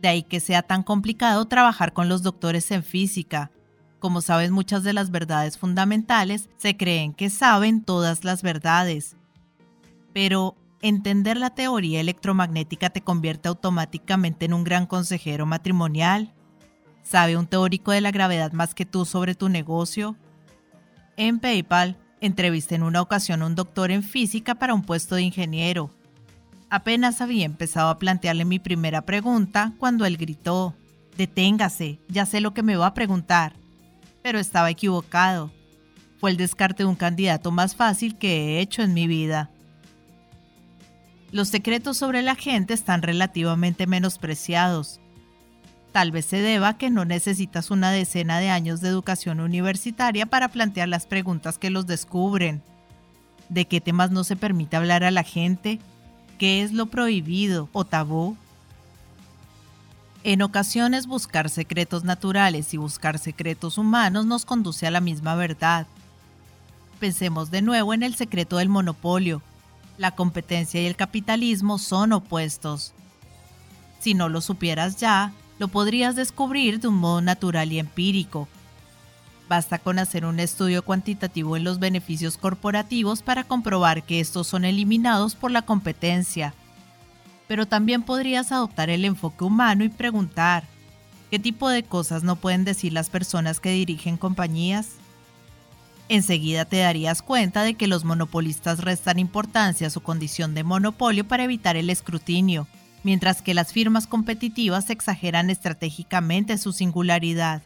De 0.00 0.08
ahí 0.08 0.22
que 0.22 0.40
sea 0.40 0.62
tan 0.62 0.82
complicado 0.82 1.44
trabajar 1.44 1.92
con 1.92 2.08
los 2.08 2.22
doctores 2.22 2.70
en 2.70 2.82
física. 2.82 3.50
Como 3.98 4.22
saben 4.22 4.52
muchas 4.52 4.82
de 4.82 4.94
las 4.94 5.10
verdades 5.10 5.58
fundamentales, 5.58 6.48
se 6.56 6.78
creen 6.78 7.12
que 7.12 7.28
saben 7.28 7.82
todas 7.82 8.24
las 8.24 8.40
verdades. 8.42 9.14
Pero, 10.14 10.56
entender 10.82 11.36
la 11.36 11.50
teoría 11.50 12.00
electromagnética 12.00 12.90
te 12.90 13.00
convierte 13.00 13.48
automáticamente 13.48 14.44
en 14.46 14.54
un 14.54 14.64
gran 14.64 14.86
consejero 14.86 15.46
matrimonial. 15.46 16.32
¿Sabe 17.02 17.36
un 17.36 17.46
teórico 17.46 17.92
de 17.92 18.00
la 18.00 18.10
gravedad 18.10 18.52
más 18.52 18.74
que 18.74 18.86
tú 18.86 19.04
sobre 19.04 19.34
tu 19.34 19.48
negocio? 19.48 20.16
En 21.16 21.38
PayPal, 21.38 21.96
entrevisté 22.20 22.74
en 22.74 22.82
una 22.82 23.00
ocasión 23.00 23.42
a 23.42 23.46
un 23.46 23.54
doctor 23.54 23.90
en 23.90 24.02
física 24.02 24.54
para 24.54 24.74
un 24.74 24.82
puesto 24.82 25.14
de 25.14 25.22
ingeniero. 25.22 25.90
Apenas 26.68 27.20
había 27.20 27.44
empezado 27.44 27.90
a 27.90 27.98
plantearle 27.98 28.44
mi 28.44 28.58
primera 28.58 29.02
pregunta 29.02 29.72
cuando 29.78 30.04
él 30.04 30.16
gritó, 30.16 30.74
Deténgase, 31.16 32.00
ya 32.08 32.26
sé 32.26 32.40
lo 32.40 32.52
que 32.52 32.62
me 32.62 32.76
va 32.76 32.88
a 32.88 32.94
preguntar. 32.94 33.54
Pero 34.22 34.38
estaba 34.38 34.70
equivocado. 34.70 35.50
Fue 36.18 36.30
el 36.30 36.36
descarte 36.36 36.82
de 36.82 36.88
un 36.88 36.96
candidato 36.96 37.50
más 37.50 37.76
fácil 37.76 38.18
que 38.18 38.58
he 38.58 38.60
hecho 38.60 38.82
en 38.82 38.92
mi 38.92 39.06
vida. 39.06 39.50
Los 41.32 41.48
secretos 41.48 41.96
sobre 41.96 42.22
la 42.22 42.36
gente 42.36 42.72
están 42.72 43.02
relativamente 43.02 43.86
menospreciados. 43.86 45.00
Tal 45.92 46.12
vez 46.12 46.26
se 46.26 46.40
deba 46.40 46.68
a 46.68 46.78
que 46.78 46.90
no 46.90 47.04
necesitas 47.04 47.70
una 47.70 47.90
decena 47.90 48.38
de 48.38 48.50
años 48.50 48.80
de 48.80 48.88
educación 48.88 49.40
universitaria 49.40 50.26
para 50.26 50.48
plantear 50.48 50.88
las 50.88 51.06
preguntas 51.06 51.58
que 51.58 51.70
los 51.70 51.86
descubren. 51.86 52.62
¿De 53.48 53.66
qué 53.66 53.80
temas 53.80 54.10
no 54.10 54.22
se 54.22 54.36
permite 54.36 54.76
hablar 54.76 55.04
a 55.04 55.10
la 55.10 55.22
gente? 55.22 55.80
¿Qué 56.38 56.62
es 56.62 56.72
lo 56.72 56.86
prohibido 56.86 57.68
o 57.72 57.84
tabú? 57.84 58.36
En 60.22 60.42
ocasiones 60.42 61.06
buscar 61.06 61.48
secretos 61.50 62.04
naturales 62.04 62.74
y 62.74 62.76
buscar 62.76 63.18
secretos 63.18 63.78
humanos 63.78 64.26
nos 64.26 64.44
conduce 64.44 64.86
a 64.86 64.90
la 64.90 65.00
misma 65.00 65.34
verdad. 65.34 65.86
Pensemos 67.00 67.50
de 67.50 67.62
nuevo 67.62 67.94
en 67.94 68.02
el 68.02 68.16
secreto 68.16 68.58
del 68.58 68.68
monopolio, 68.68 69.40
la 69.98 70.10
competencia 70.12 70.80
y 70.80 70.86
el 70.86 70.96
capitalismo 70.96 71.78
son 71.78 72.12
opuestos. 72.12 72.92
Si 74.00 74.14
no 74.14 74.28
lo 74.28 74.40
supieras 74.40 74.96
ya, 74.96 75.32
lo 75.58 75.68
podrías 75.68 76.16
descubrir 76.16 76.80
de 76.80 76.88
un 76.88 76.96
modo 76.96 77.20
natural 77.20 77.72
y 77.72 77.78
empírico. 77.78 78.48
Basta 79.48 79.78
con 79.78 79.98
hacer 79.98 80.26
un 80.26 80.40
estudio 80.40 80.84
cuantitativo 80.84 81.56
en 81.56 81.64
los 81.64 81.78
beneficios 81.78 82.36
corporativos 82.36 83.22
para 83.22 83.44
comprobar 83.44 84.02
que 84.02 84.20
estos 84.20 84.48
son 84.48 84.64
eliminados 84.64 85.34
por 85.34 85.50
la 85.50 85.62
competencia. 85.62 86.52
Pero 87.46 87.66
también 87.66 88.02
podrías 88.02 88.50
adoptar 88.50 88.90
el 88.90 89.04
enfoque 89.04 89.44
humano 89.44 89.84
y 89.84 89.88
preguntar, 89.88 90.64
¿qué 91.30 91.38
tipo 91.38 91.68
de 91.68 91.84
cosas 91.84 92.24
no 92.24 92.36
pueden 92.36 92.64
decir 92.64 92.92
las 92.92 93.08
personas 93.08 93.60
que 93.60 93.70
dirigen 93.70 94.16
compañías? 94.16 94.96
Enseguida 96.08 96.64
te 96.64 96.78
darías 96.78 97.22
cuenta 97.22 97.62
de 97.62 97.74
que 97.74 97.86
los 97.86 98.04
monopolistas 98.04 98.80
restan 98.80 99.18
importancia 99.18 99.86
a 99.86 99.90
su 99.90 100.00
condición 100.00 100.54
de 100.54 100.64
monopolio 100.64 101.26
para 101.26 101.44
evitar 101.44 101.76
el 101.76 101.90
escrutinio, 101.90 102.68
mientras 103.02 103.42
que 103.42 103.54
las 103.54 103.72
firmas 103.72 104.06
competitivas 104.06 104.90
exageran 104.90 105.50
estratégicamente 105.50 106.58
su 106.58 106.72
singularidad. 106.72 107.62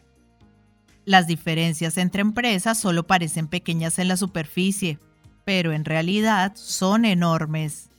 Las 1.04 1.26
diferencias 1.26 1.96
entre 1.98 2.22
empresas 2.22 2.78
solo 2.78 3.06
parecen 3.06 3.48
pequeñas 3.48 3.98
en 3.98 4.08
la 4.08 4.16
superficie, 4.16 4.98
pero 5.44 5.72
en 5.72 5.84
realidad 5.84 6.52
son 6.54 7.04
enormes. 7.04 7.90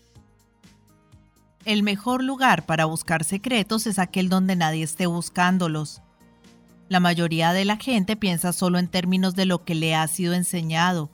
El 1.66 1.84
mejor 1.84 2.24
lugar 2.24 2.66
para 2.66 2.86
buscar 2.86 3.24
secretos 3.24 3.86
es 3.86 4.00
aquel 4.00 4.30
donde 4.30 4.56
nadie 4.56 4.84
esté 4.84 5.06
buscándolos, 5.06 6.02
la 6.92 7.00
mayoría 7.00 7.54
de 7.54 7.64
la 7.64 7.78
gente 7.78 8.18
piensa 8.18 8.52
solo 8.52 8.78
en 8.78 8.90
términos 8.90 9.34
de 9.34 9.46
lo 9.46 9.64
que 9.64 9.76
le 9.76 9.96
ha 9.96 10.06
sido 10.10 10.34
enseñado. 10.34 11.10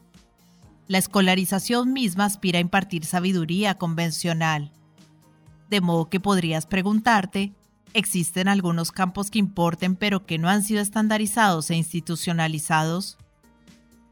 La 0.88 0.98
escolarización 0.98 1.94
misma 1.94 2.26
aspira 2.26 2.58
a 2.58 2.62
impartir 2.62 3.06
sabiduría 3.06 3.78
convencional. 3.78 4.72
De 5.70 5.80
modo 5.80 6.10
que 6.10 6.20
podrías 6.20 6.66
preguntarte, 6.66 7.54
¿existen 7.94 8.48
algunos 8.48 8.92
campos 8.92 9.30
que 9.30 9.38
importen 9.38 9.96
pero 9.96 10.26
que 10.26 10.40
no 10.40 10.50
han 10.50 10.64
sido 10.64 10.82
estandarizados 10.82 11.70
e 11.70 11.76
institucionalizados? 11.76 13.20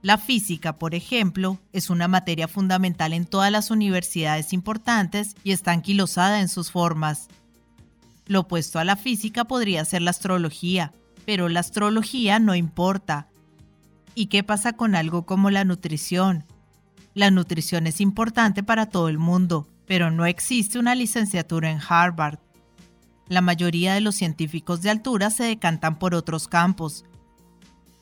La 0.03 0.19
física, 0.19 0.77
por 0.77 0.93
ejemplo, 0.93 1.57
es 1.73 1.89
una 1.89 2.07
materia 2.07 2.47
fundamental 2.47 3.11
en 3.11 3.25
todas 3.25 3.51
las 3.51 3.71
universidades 3.71 4.53
importantes 4.53 5.35
y 5.43 5.51
está 5.51 5.71
anquilosada 5.71 6.41
en 6.41 6.47
sus 6.47 6.69
formas. 6.69 7.27
Lo 8.27 8.41
opuesto 8.41 8.77
a 8.77 8.83
la 8.83 8.95
física 8.97 9.45
podría 9.45 9.83
ser 9.83 10.03
la 10.03 10.11
astrología, 10.11 10.93
pero 11.25 11.49
la 11.49 11.59
astrología 11.59 12.39
no 12.39 12.55
importa. 12.55 13.27
¿Y 14.13 14.27
qué 14.27 14.43
pasa 14.43 14.73
con 14.73 14.95
algo 14.95 15.25
como 15.25 15.49
la 15.49 15.65
nutrición? 15.65 16.45
La 17.13 17.31
nutrición 17.31 17.87
es 17.87 18.01
importante 18.01 18.63
para 18.63 18.87
todo 18.87 19.09
el 19.09 19.17
mundo, 19.17 19.67
pero 19.85 20.11
no 20.11 20.25
existe 20.25 20.79
una 20.79 20.95
licenciatura 20.95 21.71
en 21.71 21.79
Harvard. 21.87 22.39
La 23.27 23.41
mayoría 23.41 23.93
de 23.93 24.01
los 24.01 24.15
científicos 24.15 24.81
de 24.81 24.89
altura 24.89 25.29
se 25.29 25.43
decantan 25.43 25.97
por 25.97 26.13
otros 26.13 26.47
campos. 26.47 27.05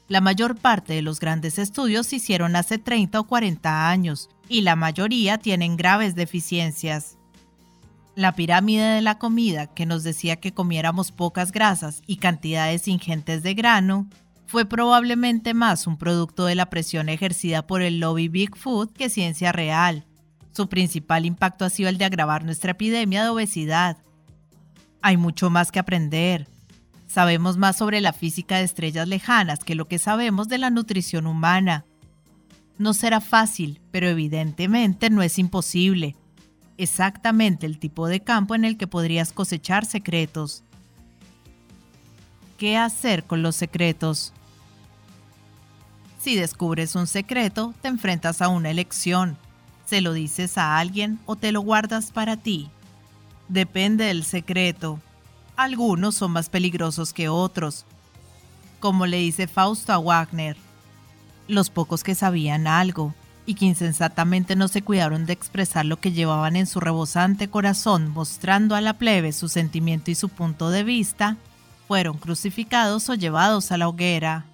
La 0.10 0.20
mayor 0.20 0.58
parte 0.58 0.94
de 0.94 1.02
los 1.02 1.20
grandes 1.20 1.58
estudios 1.58 2.08
se 2.08 2.18
hicieron 2.18 2.56
hace 2.56 2.78
30 2.78 3.20
o 3.20 3.24
40 3.24 3.90
años, 3.90 4.30
y 4.50 4.62
la 4.62 4.76
mayoría 4.76 5.38
tienen 5.38 5.78
graves 5.78 6.14
deficiencias. 6.14 7.18
La 8.16 8.36
pirámide 8.36 8.84
de 8.84 9.02
la 9.02 9.18
comida, 9.18 9.68
que 9.68 9.88
nos 9.88 10.04
decía 10.04 10.36
que 10.36 10.54
comiéramos 10.54 11.12
pocas 11.12 11.52
grasas 11.52 12.04
y 12.06 12.18
cantidades 12.18 12.88
ingentes 12.88 13.42
de 13.42 13.56
grano, 13.56 14.08
fue 14.46 14.66
probablemente 14.66 15.56
más 15.56 15.88
un 15.88 15.98
producto 15.98 16.46
de 16.46 16.54
la 16.54 16.70
presión 16.70 17.10
ejercida 17.10 17.66
por 17.66 17.82
el 17.82 18.00
lobby 18.00 18.28
Big 18.28 18.56
Food 18.56 18.92
que 18.92 19.10
ciencia 19.10 19.52
real. 19.52 20.06
Su 20.52 20.70
principal 20.70 21.26
impacto 21.26 21.66
ha 21.66 21.72
sido 21.72 21.90
el 21.90 21.98
de 21.98 22.06
agravar 22.06 22.46
nuestra 22.46 22.74
epidemia 22.74 23.24
de 23.24 23.30
obesidad. 23.30 23.98
Hay 25.02 25.18
mucho 25.18 25.50
más 25.50 25.72
que 25.72 25.80
aprender. 25.80 26.48
Sabemos 27.08 27.58
más 27.58 27.78
sobre 27.78 28.00
la 28.00 28.14
física 28.14 28.58
de 28.58 28.66
estrellas 28.66 29.08
lejanas 29.08 29.64
que 29.64 29.74
lo 29.74 29.88
que 29.88 29.98
sabemos 29.98 30.50
de 30.50 30.60
la 30.60 30.70
nutrición 30.70 31.26
humana. 31.26 31.86
No 32.78 32.94
será 32.94 33.22
fácil, 33.22 33.82
pero 33.90 34.08
evidentemente 34.08 35.10
no 35.10 35.24
es 35.24 35.40
imposible. 35.40 36.16
Exactamente 36.78 37.66
el 37.66 37.78
tipo 37.78 38.08
de 38.08 38.22
campo 38.22 38.56
en 38.56 38.66
el 38.66 38.78
que 38.78 38.88
podrías 38.88 39.32
cosechar 39.32 39.86
secretos. 39.86 40.64
¿Qué 42.58 42.78
hacer 42.78 43.26
con 43.26 43.44
los 43.44 43.56
secretos? 43.56 44.34
Si 46.20 46.36
descubres 46.36 46.96
un 46.96 47.06
secreto, 47.06 47.74
te 47.82 47.90
enfrentas 47.90 48.42
a 48.42 48.48
una 48.48 48.72
elección. 48.72 49.38
¿Se 49.86 50.02
lo 50.02 50.14
dices 50.14 50.58
a 50.58 50.78
alguien 50.78 51.20
o 51.26 51.36
te 51.36 51.52
lo 51.52 51.62
guardas 51.62 52.12
para 52.12 52.38
ti? 52.38 52.70
Depende 53.50 54.06
del 54.06 54.24
secreto. 54.24 55.00
Algunos 55.56 56.16
son 56.16 56.32
más 56.32 56.50
peligrosos 56.50 57.14
que 57.14 57.30
otros. 57.30 57.86
Como 58.80 59.06
le 59.06 59.18
dice 59.18 59.48
Fausto 59.48 59.94
a 59.94 60.00
Wagner, 60.00 60.58
los 61.48 61.70
pocos 61.70 62.04
que 62.04 62.16
sabían 62.16 62.68
algo 62.68 63.14
y 63.46 63.56
que 63.56 63.66
insensatamente 63.66 64.56
no 64.56 64.68
se 64.68 64.82
cuidaron 64.82 65.26
de 65.26 65.34
expresar 65.34 65.86
lo 65.86 66.00
que 66.00 66.12
llevaban 66.12 66.56
en 66.56 66.68
su 66.68 66.80
rebosante 66.80 67.50
corazón, 67.50 68.10
mostrando 68.10 68.76
a 68.76 68.82
la 68.82 68.94
plebe 68.94 69.34
su 69.34 69.50
sentimiento 69.50 70.12
y 70.12 70.16
su 70.16 70.30
punto 70.30 70.70
de 70.70 70.84
vista, 70.84 71.38
fueron 71.88 72.18
crucificados 72.18 73.10
o 73.10 73.16
llevados 73.16 73.72
a 73.72 73.78
la 73.78 73.88
hoguera 73.88 74.46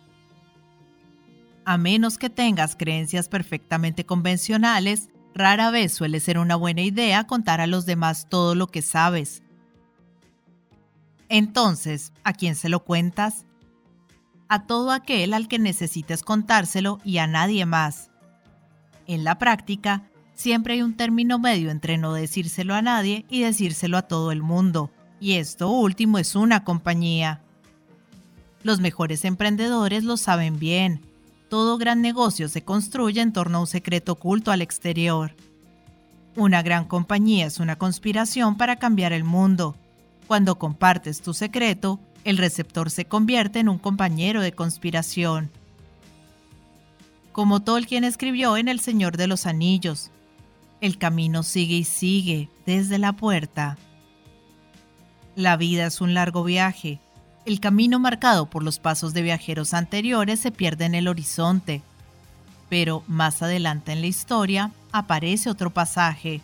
a 1.70 1.78
menos 1.78 2.18
que 2.18 2.32
tengas 2.32 2.76
creencias 2.76 3.30
perfectamente 3.30 4.04
convencionales, 4.04 5.10
rara 5.36 5.70
vez 5.70 5.94
suele 5.94 6.20
ser 6.20 6.40
una 6.40 6.56
buena 6.56 6.82
idea 6.82 7.28
contar 7.28 7.62
a 7.62 7.68
los 7.68 7.86
demás 7.86 8.26
todo 8.28 8.56
lo 8.56 8.66
que 8.66 8.82
sabes. 8.82 9.44
Entonces, 11.28 12.12
¿a 12.24 12.34
quién 12.34 12.56
se 12.56 12.70
lo 12.70 12.84
cuentas? 12.84 13.46
A 14.48 14.66
todo 14.66 14.90
aquel 14.90 15.32
al 15.36 15.48
que 15.48 15.60
necesites 15.60 16.24
contárselo 16.24 16.98
y 17.04 17.20
a 17.20 17.28
nadie 17.28 17.68
más. 17.68 18.09
En 19.10 19.24
la 19.24 19.40
práctica, 19.40 20.04
siempre 20.36 20.76
hay 20.76 20.84
un 20.84 20.96
término 20.96 21.40
medio 21.40 21.72
entre 21.72 21.98
no 21.98 22.14
decírselo 22.14 22.76
a 22.76 22.84
nadie 22.84 23.26
y 23.28 23.42
decírselo 23.42 23.98
a 23.98 24.04
todo 24.04 24.32
el 24.32 24.44
mundo, 24.44 24.92
y 25.20 25.38
esto 25.38 25.68
último 25.72 26.20
es 26.20 26.36
una 26.36 26.64
compañía. 26.64 27.42
Los 28.62 28.82
mejores 28.82 29.26
emprendedores 29.26 30.04
lo 30.04 30.16
saben 30.16 30.60
bien, 30.60 31.02
todo 31.50 31.80
gran 31.80 32.04
negocio 32.04 32.50
se 32.50 32.64
construye 32.64 33.20
en 33.20 33.34
torno 33.34 33.58
a 33.58 33.62
un 33.62 33.68
secreto 33.68 34.12
oculto 34.12 34.52
al 34.52 34.62
exterior. 34.62 35.34
Una 36.36 36.62
gran 36.62 36.86
compañía 36.86 37.48
es 37.48 37.60
una 37.60 37.78
conspiración 37.78 38.58
para 38.58 38.76
cambiar 38.76 39.12
el 39.12 39.24
mundo. 39.24 39.76
Cuando 40.28 40.60
compartes 40.60 41.24
tu 41.24 41.34
secreto, 41.34 42.00
el 42.26 42.38
receptor 42.38 42.92
se 42.92 43.06
convierte 43.06 43.58
en 43.58 43.70
un 43.70 43.80
compañero 43.80 44.40
de 44.44 44.52
conspiración. 44.52 45.50
Como 47.32 47.62
Tolkien 47.62 48.04
escribió 48.04 48.58
en 48.58 48.68
El 48.68 48.80
Señor 48.80 49.18
de 49.18 49.28
los 49.28 49.46
Anillos, 49.46 50.12
el 50.82 50.98
camino 50.98 51.44
sigue 51.44 51.76
y 51.76 51.84
sigue 51.84 52.50
desde 52.66 52.98
la 52.98 53.14
puerta. 53.14 53.78
La 55.36 55.58
vida 55.58 55.86
es 55.86 56.02
un 56.02 56.14
largo 56.14 56.44
viaje, 56.44 57.00
el 57.50 57.60
camino 57.60 57.98
marcado 57.98 58.46
por 58.46 58.64
los 58.64 58.78
pasos 58.78 59.14
de 59.14 59.24
viajeros 59.24 59.74
anteriores 59.74 60.40
se 60.40 60.52
pierde 60.52 60.86
en 60.86 60.94
el 60.94 61.08
horizonte. 61.08 61.82
Pero 62.70 63.04
más 63.08 63.42
adelante 63.42 63.92
en 63.92 64.02
la 64.02 64.08
historia 64.08 64.72
aparece 64.92 65.50
otro 65.50 65.72
pasaje. 65.72 66.42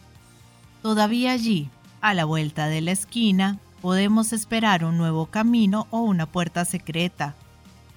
Todavía 0.81 1.33
allí, 1.33 1.69
a 2.01 2.15
la 2.15 2.25
vuelta 2.25 2.67
de 2.67 2.81
la 2.81 2.91
esquina, 2.91 3.59
podemos 3.81 4.33
esperar 4.33 4.83
un 4.83 4.97
nuevo 4.97 5.27
camino 5.27 5.85
o 5.91 5.99
una 5.99 6.25
puerta 6.25 6.65
secreta. 6.65 7.35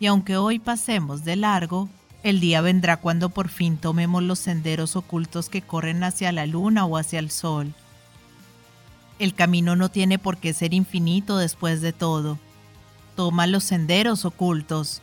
Y 0.01 0.07
aunque 0.07 0.37
hoy 0.37 0.59
pasemos 0.59 1.24
de 1.24 1.37
largo, 1.37 1.88
el 2.22 2.40
día 2.40 2.61
vendrá 2.61 2.96
cuando 2.98 3.28
por 3.28 3.48
fin 3.48 3.76
tomemos 3.76 4.22
los 4.22 4.38
senderos 4.38 4.96
ocultos 4.96 5.48
que 5.48 5.62
corren 5.62 6.02
hacia 6.04 6.33
la 6.33 6.46
luna 6.46 6.85
o 6.85 6.96
hacia 6.96 7.18
el 7.18 7.31
sol. 7.31 7.74
El 9.18 9.35
camino 9.35 9.76
no 9.76 9.88
tiene 9.88 10.18
por 10.18 10.37
qué 10.37 10.52
ser 10.52 10.74
infinito 10.74 11.38
después 11.38 11.81
de 11.81 11.92
todo 11.92 12.38
toma 13.18 13.48
los 13.48 13.64
senderos 13.64 14.24
ocultos. 14.24 15.02